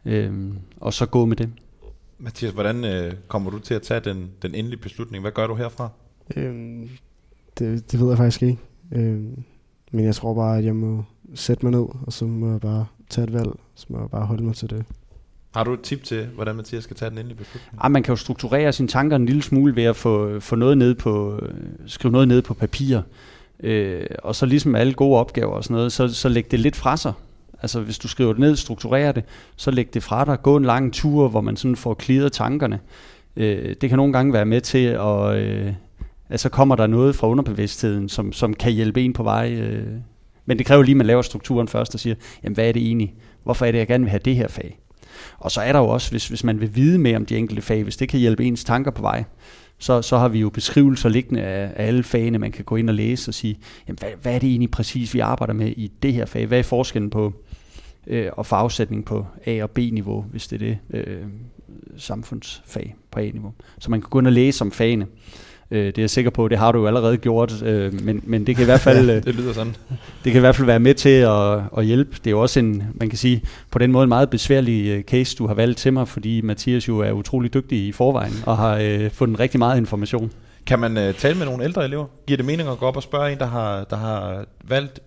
Øhm, 0.05 0.57
og 0.79 0.93
så 0.93 1.05
gå 1.05 1.25
med 1.25 1.35
det. 1.35 1.49
Mathias, 2.19 2.53
hvordan 2.53 2.85
øh, 2.85 3.13
kommer 3.27 3.51
du 3.51 3.59
til 3.59 3.73
at 3.73 3.81
tage 3.81 3.99
den, 3.99 4.31
den 4.41 4.55
endelige 4.55 4.79
beslutning? 4.79 5.21
Hvad 5.21 5.31
gør 5.31 5.47
du 5.47 5.55
herfra? 5.55 5.89
Øhm, 6.35 6.89
det, 7.59 7.91
det 7.91 7.99
ved 7.99 8.07
jeg 8.07 8.17
faktisk 8.17 8.43
ikke. 8.43 8.57
Øhm, 8.91 9.43
men 9.91 10.05
jeg 10.05 10.15
tror 10.15 10.33
bare, 10.33 10.57
at 10.57 10.65
jeg 10.65 10.75
må 10.75 11.03
sætte 11.35 11.65
mig 11.65 11.71
ned, 11.71 11.87
og 12.05 12.13
så 12.13 12.25
må 12.25 12.51
jeg 12.51 12.61
bare 12.61 12.85
tage 13.09 13.27
et 13.27 13.33
valg. 13.33 13.49
Så 13.75 13.85
må 13.89 13.99
jeg 13.99 14.09
bare 14.09 14.25
holde 14.25 14.43
mig 14.43 14.55
til 14.55 14.69
det. 14.69 14.85
Har 15.55 15.63
du 15.63 15.73
et 15.73 15.81
tip 15.81 16.03
til, 16.03 16.25
hvordan 16.25 16.55
Mathias 16.55 16.83
skal 16.83 16.95
tage 16.95 17.09
den 17.09 17.17
endelige 17.17 17.37
beslutning? 17.37 17.83
Ja, 17.83 17.87
man 17.87 18.03
kan 18.03 18.11
jo 18.11 18.15
strukturere 18.15 18.73
sine 18.73 18.87
tanker 18.87 19.15
en 19.15 19.25
lille 19.25 19.41
smule 19.41 19.75
ved 19.75 19.83
at 19.83 19.95
få, 19.95 20.39
få 20.39 20.55
noget 20.55 20.77
ned 20.77 20.95
på, 20.95 21.39
skrive 21.85 22.11
noget 22.11 22.27
ned 22.27 22.41
på 22.41 22.53
papir. 22.53 23.01
Øh, 23.63 24.05
og 24.23 24.35
så 24.35 24.45
ligesom 24.45 24.75
alle 24.75 24.93
gode 24.93 25.19
opgaver 25.19 25.53
og 25.53 25.63
sådan 25.63 25.75
noget, 25.75 25.91
så, 25.91 26.07
så 26.07 26.29
læg 26.29 26.51
det 26.51 26.59
lidt 26.59 26.75
fra 26.75 26.97
sig. 26.97 27.13
Altså 27.61 27.81
hvis 27.81 27.97
du 27.97 28.07
skriver 28.07 28.33
det 28.33 28.39
ned, 28.39 28.55
strukturerer 28.55 29.11
det, 29.11 29.23
så 29.55 29.71
læg 29.71 29.93
det 29.93 30.03
fra 30.03 30.25
dig. 30.25 30.41
Gå 30.41 30.57
en 30.57 30.65
lang 30.65 30.93
tur, 30.93 31.27
hvor 31.27 31.41
man 31.41 31.57
sådan 31.57 31.75
får 31.75 31.93
klidret 31.93 32.31
tankerne. 32.31 32.79
Øh, 33.35 33.75
det 33.81 33.89
kan 33.89 33.97
nogle 33.97 34.13
gange 34.13 34.33
være 34.33 34.45
med 34.45 34.61
til 34.61 34.85
at... 34.85 35.35
Øh, 35.35 35.73
altså 36.29 36.49
kommer 36.49 36.75
der 36.75 36.87
noget 36.87 37.15
fra 37.15 37.27
underbevidstheden, 37.27 38.09
som, 38.09 38.33
som 38.33 38.53
kan 38.53 38.71
hjælpe 38.71 39.01
en 39.01 39.13
på 39.13 39.23
vej. 39.23 39.51
Øh. 39.53 39.87
Men 40.45 40.57
det 40.57 40.65
kræver 40.65 40.83
lige, 40.83 40.93
at 40.93 40.97
man 40.97 41.07
laver 41.07 41.21
strukturen 41.21 41.67
først 41.67 41.93
og 41.93 41.99
siger, 41.99 42.15
jamen 42.43 42.53
hvad 42.53 42.67
er 42.67 42.71
det 42.71 42.81
egentlig? 42.81 43.13
Hvorfor 43.43 43.65
er 43.65 43.71
det, 43.71 43.79
jeg 43.79 43.87
gerne 43.87 44.03
vil 44.03 44.09
have 44.09 44.21
det 44.25 44.35
her 44.35 44.47
fag? 44.47 44.79
Og 45.37 45.51
så 45.51 45.61
er 45.61 45.71
der 45.71 45.79
jo 45.79 45.87
også, 45.87 46.11
hvis, 46.11 46.27
hvis 46.27 46.43
man 46.43 46.61
vil 46.61 46.75
vide 46.75 46.97
mere 46.97 47.17
om 47.17 47.25
de 47.25 47.37
enkelte 47.37 47.61
fag, 47.61 47.83
hvis 47.83 47.97
det 47.97 48.09
kan 48.09 48.19
hjælpe 48.19 48.45
ens 48.45 48.63
tanker 48.63 48.91
på 48.91 49.01
vej, 49.01 49.23
så, 49.77 50.01
så 50.01 50.17
har 50.17 50.27
vi 50.27 50.39
jo 50.39 50.49
beskrivelser 50.49 51.09
liggende 51.09 51.41
af, 51.41 51.71
af 51.75 51.87
alle 51.87 52.03
fagene, 52.03 52.37
man 52.37 52.51
kan 52.51 52.65
gå 52.65 52.75
ind 52.75 52.89
og 52.89 52.95
læse 52.95 53.29
og 53.29 53.33
sige, 53.33 53.59
jamen, 53.87 53.97
hvad, 53.99 54.09
hvad 54.21 54.35
er 54.35 54.39
det 54.39 54.49
egentlig 54.49 54.71
præcis, 54.71 55.13
vi 55.13 55.19
arbejder 55.19 55.53
med 55.53 55.73
i 55.77 55.91
det 56.03 56.13
her 56.13 56.25
fag? 56.25 56.45
Hvad 56.45 56.59
er 56.59 56.63
forskellen 56.63 57.09
på 57.09 57.33
øh, 58.07 58.29
og 58.31 58.45
fagsætning 58.45 59.05
på 59.05 59.25
A- 59.45 59.63
og 59.63 59.69
B-niveau, 59.69 60.21
hvis 60.21 60.47
det 60.47 60.61
er 60.61 60.65
det 60.65 60.77
øh, 60.89 61.25
samfundsfag 61.97 62.95
på 63.11 63.19
A-niveau? 63.19 63.53
Så 63.79 63.91
man 63.91 64.01
kan 64.01 64.09
gå 64.09 64.19
ind 64.19 64.27
og 64.27 64.33
læse 64.33 64.61
om 64.61 64.71
fagene. 64.71 65.07
Øh, 65.71 65.85
det 65.85 65.97
er 65.97 66.01
jeg 66.01 66.09
sikker 66.09 66.31
på, 66.31 66.47
det 66.47 66.57
har 66.57 66.71
du 66.71 66.79
jo 66.79 66.87
allerede 66.87 67.17
gjort, 67.17 67.63
øh, 67.63 68.03
men, 68.03 68.21
men 68.23 68.47
det 68.47 68.55
kan 68.55 68.63
i 68.63 68.65
hvert 68.65 68.79
fald 68.79 69.09
øh, 69.15 69.23
det 69.23 69.35
lyder 69.35 69.53
sådan. 69.53 69.75
Det 70.23 70.31
kan 70.31 70.35
i 70.35 70.39
hvert 70.39 70.55
fald 70.55 70.65
være 70.65 70.79
med 70.79 70.93
til 70.93 71.09
at, 71.09 71.59
at 71.77 71.85
hjælpe. 71.85 72.11
Det 72.17 72.27
er 72.27 72.31
jo 72.31 72.41
også 72.41 72.59
en, 72.59 72.83
man 72.93 73.09
kan 73.09 73.17
sige, 73.17 73.43
på 73.71 73.79
den 73.79 73.91
måde 73.91 74.03
en 74.03 74.09
meget 74.09 74.29
besværlig 74.29 74.87
øh, 74.87 75.03
case, 75.03 75.35
du 75.37 75.47
har 75.47 75.53
valgt 75.53 75.77
til 75.77 75.93
mig, 75.93 76.07
fordi 76.07 76.41
Mathias 76.41 76.87
jo 76.87 76.99
er 76.99 77.11
utrolig 77.11 77.53
dygtig 77.53 77.87
i 77.87 77.91
forvejen 77.91 78.33
og 78.45 78.57
har 78.57 78.77
øh, 78.77 79.11
fundet 79.11 79.39
rigtig 79.39 79.59
meget 79.59 79.77
information. 79.77 80.31
Kan 80.65 80.79
man 80.79 80.97
øh, 80.97 81.13
tale 81.13 81.37
med 81.37 81.45
nogle 81.45 81.63
ældre 81.63 81.85
elever? 81.85 82.05
Giver 82.27 82.37
det 82.37 82.45
mening 82.45 82.69
at 82.69 82.77
gå 82.77 82.85
op 82.85 82.95
og 82.95 83.03
spørge 83.03 83.31
en, 83.31 83.37
der 83.37 83.45
har, 83.45 83.83
der 83.83 83.95
har 83.95 84.45
valgt 84.67 84.99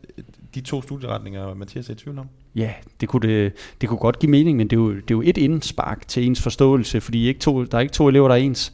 de 0.55 0.61
to 0.61 0.83
studieretninger, 0.83 1.55
Mathias 1.55 1.89
er 1.89 1.93
i 1.93 1.97
tvivl 1.97 2.19
om? 2.19 2.29
Ja, 2.55 2.71
det 3.01 3.09
kunne, 3.09 3.29
det, 3.29 3.53
det 3.81 3.89
kunne 3.89 3.99
godt 3.99 4.19
give 4.19 4.31
mening, 4.31 4.57
men 4.57 4.69
det 4.69 4.77
er 4.77 4.81
jo, 4.81 4.91
det 4.91 5.01
er 5.01 5.05
jo 5.11 5.23
et 5.25 5.39
indspark 5.39 6.09
til 6.09 6.27
ens 6.27 6.43
forståelse, 6.43 7.01
fordi 7.01 7.29
ikke 7.29 7.41
to, 7.41 7.65
der 7.65 7.77
er 7.77 7.81
ikke 7.81 7.93
to 7.93 8.09
elever, 8.09 8.29
der 8.29 8.35
er 8.35 8.39
ens. 8.39 8.73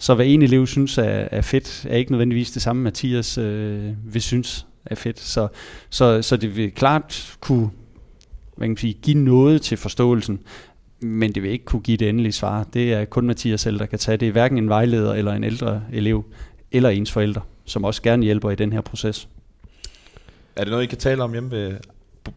Så 0.00 0.14
hvad 0.14 0.26
en 0.26 0.42
elev 0.42 0.66
synes 0.66 0.98
er, 0.98 1.02
er 1.30 1.40
fedt, 1.40 1.86
er 1.88 1.96
ikke 1.96 2.10
nødvendigvis 2.10 2.50
det 2.50 2.62
samme, 2.62 2.82
Mathias 2.82 3.38
øh, 3.38 3.92
vil 4.04 4.22
synes 4.22 4.66
er 4.86 4.94
fedt. 4.94 5.20
Så, 5.20 5.48
så, 5.90 6.22
så 6.22 6.36
det 6.36 6.56
vil 6.56 6.70
klart 6.70 7.36
kunne 7.40 7.70
hvad 8.56 8.66
kan 8.66 8.70
man 8.70 8.76
sige, 8.76 8.92
give 9.02 9.18
noget 9.18 9.62
til 9.62 9.76
forståelsen, 9.78 10.40
men 11.00 11.32
det 11.32 11.42
vil 11.42 11.50
ikke 11.50 11.64
kunne 11.64 11.82
give 11.82 11.96
det 11.96 12.08
endelige 12.08 12.32
svar. 12.32 12.64
Det 12.64 12.92
er 12.92 13.04
kun 13.04 13.26
Mathias 13.26 13.60
selv, 13.60 13.78
der 13.78 13.86
kan 13.86 13.98
tage 13.98 14.16
det. 14.16 14.28
er 14.28 14.32
hverken 14.32 14.58
en 14.58 14.68
vejleder 14.68 15.14
eller 15.14 15.32
en 15.32 15.44
ældre 15.44 15.82
elev, 15.92 16.24
eller 16.72 16.88
ens 16.88 17.12
forældre, 17.12 17.40
som 17.64 17.84
også 17.84 18.02
gerne 18.02 18.24
hjælper 18.24 18.50
i 18.50 18.54
den 18.54 18.72
her 18.72 18.80
proces. 18.80 19.28
Er 20.56 20.64
det 20.64 20.70
noget, 20.70 20.84
I 20.84 20.86
kan 20.86 20.98
tale 20.98 21.22
om 21.22 21.32
hjemme 21.32 21.50
ved 21.50 21.76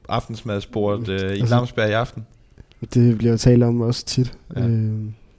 aftensmadsbordet 0.09 1.09
øh, 1.09 1.19
i 1.19 1.23
altså, 1.23 1.45
Glamsberg 1.45 1.89
i 1.89 1.93
aften? 1.93 2.25
Det 2.93 3.17
bliver 3.17 3.31
jo 3.31 3.37
talt 3.37 3.63
om 3.63 3.81
også 3.81 4.05
tit. 4.05 4.37
Ja. 4.55 4.67
Øh, 4.67 4.91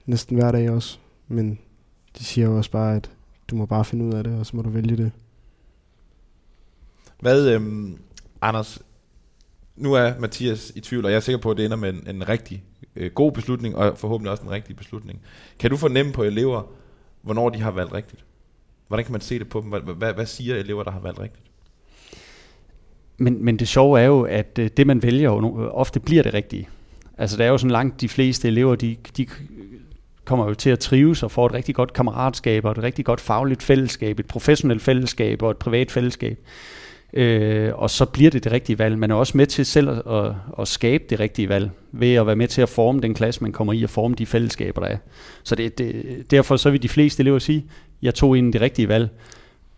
næsten 0.05 0.37
hver 0.37 0.51
dag 0.51 0.69
også. 0.69 0.97
Men 1.27 1.59
de 2.17 2.23
siger 2.23 2.47
jo 2.47 2.57
også 2.57 2.71
bare, 2.71 2.95
at 2.95 3.11
du 3.47 3.55
må 3.55 3.65
bare 3.65 3.85
finde 3.85 4.05
ud 4.05 4.13
af 4.13 4.23
det, 4.23 4.39
og 4.39 4.45
så 4.45 4.55
må 4.55 4.61
du 4.61 4.69
vælge 4.69 4.97
det. 4.97 5.11
Hvad, 7.19 7.49
øhm, 7.49 7.97
Anders, 8.41 8.81
nu 9.75 9.93
er 9.93 10.19
Mathias 10.19 10.71
i 10.75 10.81
tvivl, 10.81 11.05
og 11.05 11.11
jeg 11.11 11.17
er 11.17 11.21
sikker 11.21 11.41
på, 11.41 11.51
at 11.51 11.57
det 11.57 11.65
ender 11.65 11.77
med 11.77 11.93
en, 11.93 12.15
en 12.15 12.29
rigtig 12.29 12.63
øh, 12.95 13.11
god 13.11 13.31
beslutning, 13.31 13.75
og 13.75 13.97
forhåbentlig 13.97 14.31
også 14.31 14.43
en 14.43 14.51
rigtig 14.51 14.75
beslutning. 14.75 15.21
Kan 15.59 15.69
du 15.69 15.77
fornemme 15.77 16.11
på 16.11 16.23
elever, 16.23 16.63
hvornår 17.21 17.49
de 17.49 17.59
har 17.59 17.71
valgt 17.71 17.93
rigtigt? 17.93 18.25
Hvordan 18.87 19.05
kan 19.05 19.11
man 19.11 19.21
se 19.21 19.39
det 19.39 19.49
på 19.49 19.61
dem? 19.61 19.69
Hvad, 19.69 19.95
hvad, 19.95 20.13
hvad 20.13 20.25
siger 20.25 20.55
elever, 20.55 20.83
der 20.83 20.91
har 20.91 20.99
valgt 20.99 21.19
rigtigt? 21.19 21.45
Men, 23.17 23.45
men 23.45 23.59
det 23.59 23.67
sjove 23.67 23.99
er 23.99 24.05
jo, 24.05 24.21
at 24.21 24.59
øh, 24.59 24.69
det 24.77 24.87
man 24.87 25.03
vælger 25.03 25.29
jo 25.29 25.39
no- 25.39 25.71
ofte 25.71 25.99
bliver 25.99 26.23
det 26.23 26.33
rigtige. 26.33 26.69
Altså 27.17 27.37
der 27.37 27.45
er 27.45 27.49
jo 27.49 27.57
sådan 27.57 27.71
langt 27.71 28.01
de 28.01 28.09
fleste 28.09 28.47
elever, 28.47 28.75
de, 28.75 28.95
de 29.17 29.27
kommer 30.25 30.47
jo 30.47 30.53
til 30.53 30.69
at 30.69 30.79
trives 30.79 31.23
og 31.23 31.31
får 31.31 31.45
et 31.45 31.53
rigtig 31.53 31.75
godt 31.75 31.93
kammeratskab 31.93 32.65
og 32.65 32.71
et 32.71 32.83
rigtig 32.83 33.05
godt 33.05 33.21
fagligt 33.21 33.63
fællesskab, 33.63 34.19
et 34.19 34.25
professionelt 34.25 34.81
fællesskab 34.81 35.41
og 35.41 35.51
et 35.51 35.57
privat 35.57 35.91
fællesskab. 35.91 36.39
Øh, 37.13 37.71
og 37.75 37.89
så 37.89 38.05
bliver 38.05 38.31
det 38.31 38.43
det 38.43 38.51
rigtige 38.51 38.79
valg. 38.79 38.97
Man 38.97 39.11
er 39.11 39.15
også 39.15 39.37
med 39.37 39.47
til 39.47 39.65
selv 39.65 39.89
at, 39.89 40.01
at, 40.07 40.33
at 40.59 40.67
skabe 40.67 41.03
det 41.09 41.19
rigtige 41.19 41.49
valg, 41.49 41.69
ved 41.91 42.13
at 42.13 42.27
være 42.27 42.35
med 42.35 42.47
til 42.47 42.61
at 42.61 42.69
forme 42.69 43.01
den 43.01 43.13
klasse, 43.13 43.41
man 43.41 43.51
kommer 43.51 43.73
i, 43.73 43.83
og 43.83 43.89
forme 43.89 44.15
de 44.15 44.25
fællesskaber, 44.25 44.81
der 44.81 44.87
er. 44.87 44.97
Så 45.43 45.55
det, 45.55 45.77
det, 45.77 46.31
derfor 46.31 46.57
så 46.57 46.69
vil 46.69 46.83
de 46.83 46.89
fleste 46.89 47.21
elever 47.21 47.39
sige, 47.39 47.65
jeg 48.01 48.15
tog 48.15 48.37
ind 48.37 48.53
det 48.53 48.61
rigtige 48.61 48.87
valg. 48.87 49.09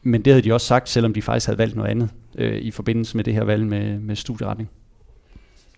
Men 0.04 0.22
det 0.26 0.34
havde 0.34 0.44
de 0.44 0.54
også 0.54 0.68
sagt, 0.68 0.90
selvom 0.90 1.14
de 1.14 1.22
faktisk 1.22 1.46
havde 1.46 1.58
valgt 1.58 1.76
noget 1.76 1.90
andet 1.90 2.10
øh, 2.38 2.58
i 2.58 2.72
forbindelse 2.72 3.18
med 3.18 3.24
det 3.24 3.34
her 3.34 3.44
valg 3.44 3.68
med, 3.68 4.00
med 4.00 4.16
studieretning. 4.16 4.70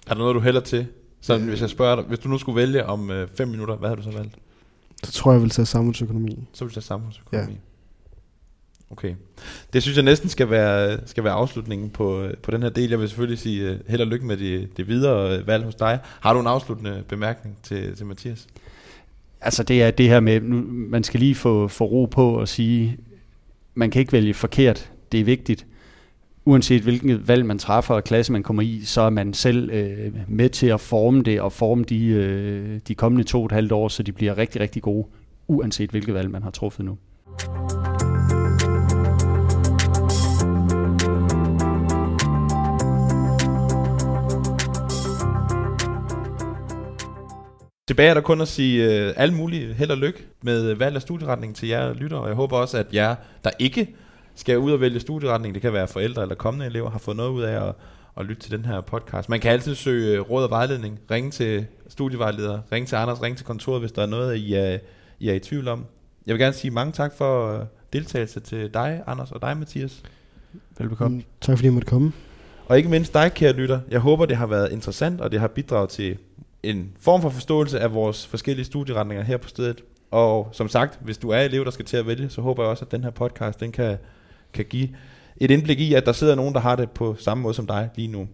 Er 0.08 0.14
der 0.14 0.20
noget, 0.20 0.36
du 0.36 0.40
hælder 0.40 0.62
til? 0.62 0.88
Så 1.22 1.38
hvis 1.38 1.62
jeg 1.62 1.70
spørger 1.70 1.96
dig, 1.96 2.06
hvis 2.06 2.20
du 2.20 2.30
nu 2.30 2.38
skulle 2.38 2.56
vælge 2.56 2.86
om 2.86 3.12
øh, 3.12 3.28
fem 3.38 3.48
minutter, 3.48 3.76
hvad 3.76 3.90
har 3.90 3.96
du 3.96 4.04
så 4.04 4.12
valgt? 4.12 4.36
Så 5.04 5.12
tror 5.12 5.32
jeg, 5.32 5.36
jeg 5.36 5.42
vil 5.42 5.50
tage 5.50 5.66
samfundsøkonomi. 5.66 6.48
Så 6.54 6.66
vil 6.66 6.70
du 6.70 6.74
tage 6.74 6.84
samfundsøkonomi. 6.84 7.52
Ja. 7.52 7.58
Okay. 8.92 9.16
Det 9.74 9.82
synes 9.84 9.98
jeg 9.98 10.06
næsten 10.06 10.30
skal 10.30 10.50
være, 10.50 11.00
skal 11.08 11.24
være 11.24 11.34
afslutningen 11.34 11.90
på, 11.90 12.22
øh, 12.22 12.38
på 12.38 12.52
den 12.52 12.62
her 12.62 12.70
del. 12.70 12.90
Jeg 12.90 13.00
vil 13.00 13.10
selvfølgelig 13.10 13.40
sige 13.40 13.72
uh, 13.72 13.78
held 13.88 14.02
og 14.02 14.08
lykke 14.08 14.26
med 14.26 14.38
det, 14.38 14.78
det 14.78 14.88
videre 14.88 15.38
øh, 15.38 15.48
valg 15.48 15.64
hos 15.64 15.76
dig. 15.76 16.00
Har 16.04 16.34
du 16.34 16.40
en 16.40 16.48
afsluttende 16.48 17.04
bemærkning 17.08 17.58
til, 17.64 17.96
til 17.96 18.06
Mathias? 18.06 18.48
Altså 19.42 19.64
det 19.64 19.84
er 19.84 19.92
det 19.92 20.08
her 20.08 20.20
med, 20.20 20.42
nu, 20.42 20.64
man 20.68 21.04
skal 21.04 21.20
lige 21.20 21.36
få, 21.36 21.68
få 21.68 21.86
ro 21.86 22.06
på 22.06 22.40
og 22.40 22.48
sige, 22.48 22.98
man 23.74 23.92
kan 23.92 24.00
ikke 24.00 24.12
vælge 24.12 24.34
forkert. 24.34 24.92
Det 25.12 25.20
er 25.20 25.24
vigtigt. 25.24 25.66
Uanset 26.46 26.82
hvilket 26.82 27.28
valg 27.28 27.46
man 27.46 27.60
træffer 27.60 27.96
og 27.96 28.04
klasse 28.04 28.32
man 28.32 28.44
kommer 28.44 28.64
i, 28.64 28.82
så 28.84 29.02
er 29.02 29.10
man 29.10 29.34
selv 29.34 29.70
øh, 29.70 30.14
med 30.28 30.50
til 30.50 30.68
at 30.68 30.80
forme 30.80 31.24
det 31.24 31.42
og 31.42 31.52
forme 31.52 31.84
de, 31.84 32.06
øh, 32.06 32.80
de 32.88 32.96
kommende 32.96 33.24
to 33.24 33.40
og 33.40 33.46
et 33.46 33.52
halvt 33.52 33.72
år, 33.72 33.88
så 33.88 34.04
de 34.04 34.12
bliver 34.12 34.38
rigtig, 34.38 34.62
rigtig 34.62 34.82
gode, 34.82 35.08
uanset 35.48 35.90
hvilket 35.90 36.14
valg 36.14 36.32
man 36.32 36.44
har 36.44 36.52
truffet 36.52 36.86
nu. 36.86 36.98
Tilbage 47.88 48.10
er 48.10 48.14
der 48.14 48.22
kun 48.22 48.42
at 48.42 48.48
sige 48.48 49.02
øh, 49.02 49.10
uh, 49.10 49.14
alle 49.18 49.36
mulige 49.36 49.74
held 49.74 49.92
og 49.92 49.98
lykke 49.98 50.20
med 50.42 50.74
valg 50.74 50.96
af 50.96 51.02
studieretning 51.02 51.56
til 51.56 51.70
jer 51.70 51.94
lytter, 51.94 52.18
og 52.18 52.28
jeg 52.28 52.36
håber 52.36 52.58
også, 52.58 52.78
at 52.78 52.94
jer, 52.94 53.16
der 53.44 53.50
ikke 53.60 53.96
skal 54.40 54.58
ud 54.58 54.72
og 54.72 54.82
vælge 54.82 55.00
studieretning, 55.00 55.54
det 55.54 55.62
kan 55.62 55.74
være 55.74 55.88
forældre 55.88 56.22
eller 56.22 56.36
kommende 56.36 56.66
elever, 56.66 56.90
har 56.90 57.00
fået 57.00 57.18
noget 57.18 57.30
ud 57.30 57.42
af 57.42 57.68
at, 57.68 57.76
at 58.18 58.26
lytte 58.26 58.42
til 58.42 58.52
den 58.52 58.66
her 58.66 58.82
podcast. 58.82 59.30
Man 59.30 59.40
kan 59.40 59.52
altid 59.52 59.76
søge 59.76 60.18
øh, 60.18 60.22
råd 60.22 60.44
og 60.44 60.50
vejledning, 60.50 61.00
ringe 61.12 61.32
til 61.32 61.66
studievejledere, 61.88 62.62
ringe 62.72 62.88
til 62.88 62.96
Anders, 62.96 63.22
ringe 63.22 63.38
til 63.38 63.46
kontoret, 63.46 63.82
hvis 63.82 63.92
der 63.92 64.02
er 64.02 64.06
noget, 64.06 64.36
I 64.36 64.54
er, 64.54 64.78
I 65.20 65.30
er 65.30 65.34
i 65.34 65.40
tvivl 65.40 65.68
om. 65.68 65.86
Jeg 66.28 66.34
vil 66.34 66.40
gerne 66.40 66.54
sige 66.54 66.72
mange 66.72 66.92
tak 66.92 67.14
for 67.18 67.60
øh, 67.60 67.66
deltagelse 67.94 68.40
til 68.40 68.74
dig, 68.74 69.04
Anders, 69.08 69.32
og 69.32 69.42
dig, 69.42 69.58
Mathias. 69.58 70.04
Velbekomme. 70.78 71.18
Mm, 71.18 71.24
tak 71.42 71.58
fordi 71.58 71.66
jeg 71.66 71.74
måtte 71.74 71.88
komme. 71.88 72.12
Og 72.68 72.78
ikke 72.78 72.90
mindst 72.90 73.14
dig, 73.14 73.34
kære 73.34 73.54
lytter. 73.54 73.80
Jeg 73.92 74.00
håber, 74.00 74.26
det 74.26 74.38
har 74.38 74.48
været 74.48 74.72
interessant, 74.72 75.22
og 75.22 75.32
det 75.32 75.40
har 75.40 75.48
bidraget 75.48 75.90
til 75.90 76.18
en 76.64 76.92
form 77.00 77.22
for 77.22 77.30
forståelse 77.30 77.80
af 77.80 77.94
vores 77.94 78.28
forskellige 78.28 78.66
studieretninger 78.66 79.24
her 79.24 79.38
på 79.38 79.48
stedet. 79.48 79.84
Og 80.12 80.50
som 80.52 80.70
sagt, 80.70 81.00
hvis 81.02 81.18
du 81.18 81.30
er 81.30 81.40
elev, 81.40 81.66
der 81.66 81.72
skal 81.72 81.86
til 81.86 81.98
at 81.98 82.08
vælge, 82.08 82.30
så 82.30 82.42
håber 82.42 82.64
jeg 82.64 82.70
også, 82.70 82.86
at 82.86 82.92
den 82.92 83.04
her 83.04 83.12
podcast, 83.12 83.60
den 83.60 83.72
kan, 83.72 83.98
kan 84.54 84.66
give 84.66 84.90
et 85.38 85.52
indblik 85.52 85.80
i, 85.80 85.94
at 85.94 86.06
der 86.06 86.12
sidder 86.12 86.36
nogen, 86.36 86.54
der 86.54 86.60
har 86.60 86.76
det 86.76 86.92
på 86.92 87.16
samme 87.20 87.44
måde 87.44 87.54
som 87.54 87.68
dig 87.68 87.90
lige 87.96 88.08
nu. 88.08 88.28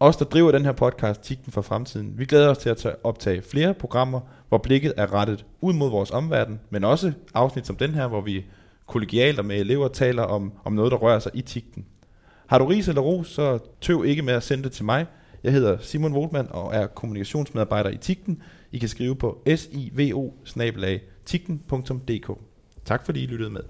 Os, 0.00 0.16
der 0.16 0.24
driver 0.24 0.52
den 0.52 0.64
her 0.64 0.72
podcast, 0.72 1.20
Tigten 1.20 1.52
for 1.52 1.62
Fremtiden, 1.62 2.18
vi 2.18 2.24
glæder 2.24 2.48
os 2.50 2.58
til 2.58 2.68
at 2.68 2.76
tage- 2.76 3.04
optage 3.04 3.42
flere 3.42 3.74
programmer, 3.74 4.20
hvor 4.48 4.58
blikket 4.58 4.92
er 4.96 5.14
rettet 5.14 5.44
ud 5.60 5.72
mod 5.74 5.90
vores 5.90 6.10
omverden, 6.10 6.60
men 6.70 6.84
også 6.84 7.12
afsnit 7.34 7.66
som 7.66 7.76
den 7.76 7.94
her, 7.94 8.06
hvor 8.06 8.20
vi 8.20 8.44
kollegialt 8.86 9.38
og 9.38 9.44
med 9.44 9.56
elever 9.56 9.88
taler 9.88 10.22
om, 10.22 10.52
om 10.64 10.72
noget, 10.72 10.92
der 10.92 10.98
rører 10.98 11.18
sig 11.18 11.32
i 11.34 11.42
Tigten. 11.42 11.84
Har 12.46 12.58
du 12.58 12.64
ris 12.64 12.88
eller 12.88 13.02
ros, 13.02 13.28
så 13.28 13.58
tøv 13.80 14.04
ikke 14.04 14.22
med 14.22 14.34
at 14.34 14.42
sende 14.42 14.64
det 14.64 14.72
til 14.72 14.84
mig. 14.84 15.06
Jeg 15.44 15.52
hedder 15.52 15.78
Simon 15.80 16.14
Voltmann 16.14 16.48
og 16.50 16.74
er 16.74 16.86
kommunikationsmedarbejder 16.86 17.90
i 17.90 17.96
Tigten. 17.96 18.42
I 18.72 18.78
kan 18.78 18.88
skrive 18.88 19.16
på 19.16 19.42
sivo 19.54 20.30
Tak 22.84 23.04
fordi 23.04 23.22
I 23.22 23.26
lyttede 23.26 23.50
med. 23.50 23.62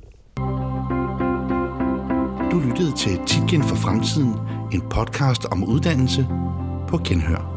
Du 2.56 2.60
lyttede 2.60 2.92
til 2.92 3.18
Titgen 3.26 3.62
for 3.62 3.76
Fremtiden, 3.76 4.34
en 4.72 4.80
podcast 4.90 5.44
om 5.44 5.64
uddannelse 5.64 6.26
på 6.88 7.00
Genhør. 7.04 7.55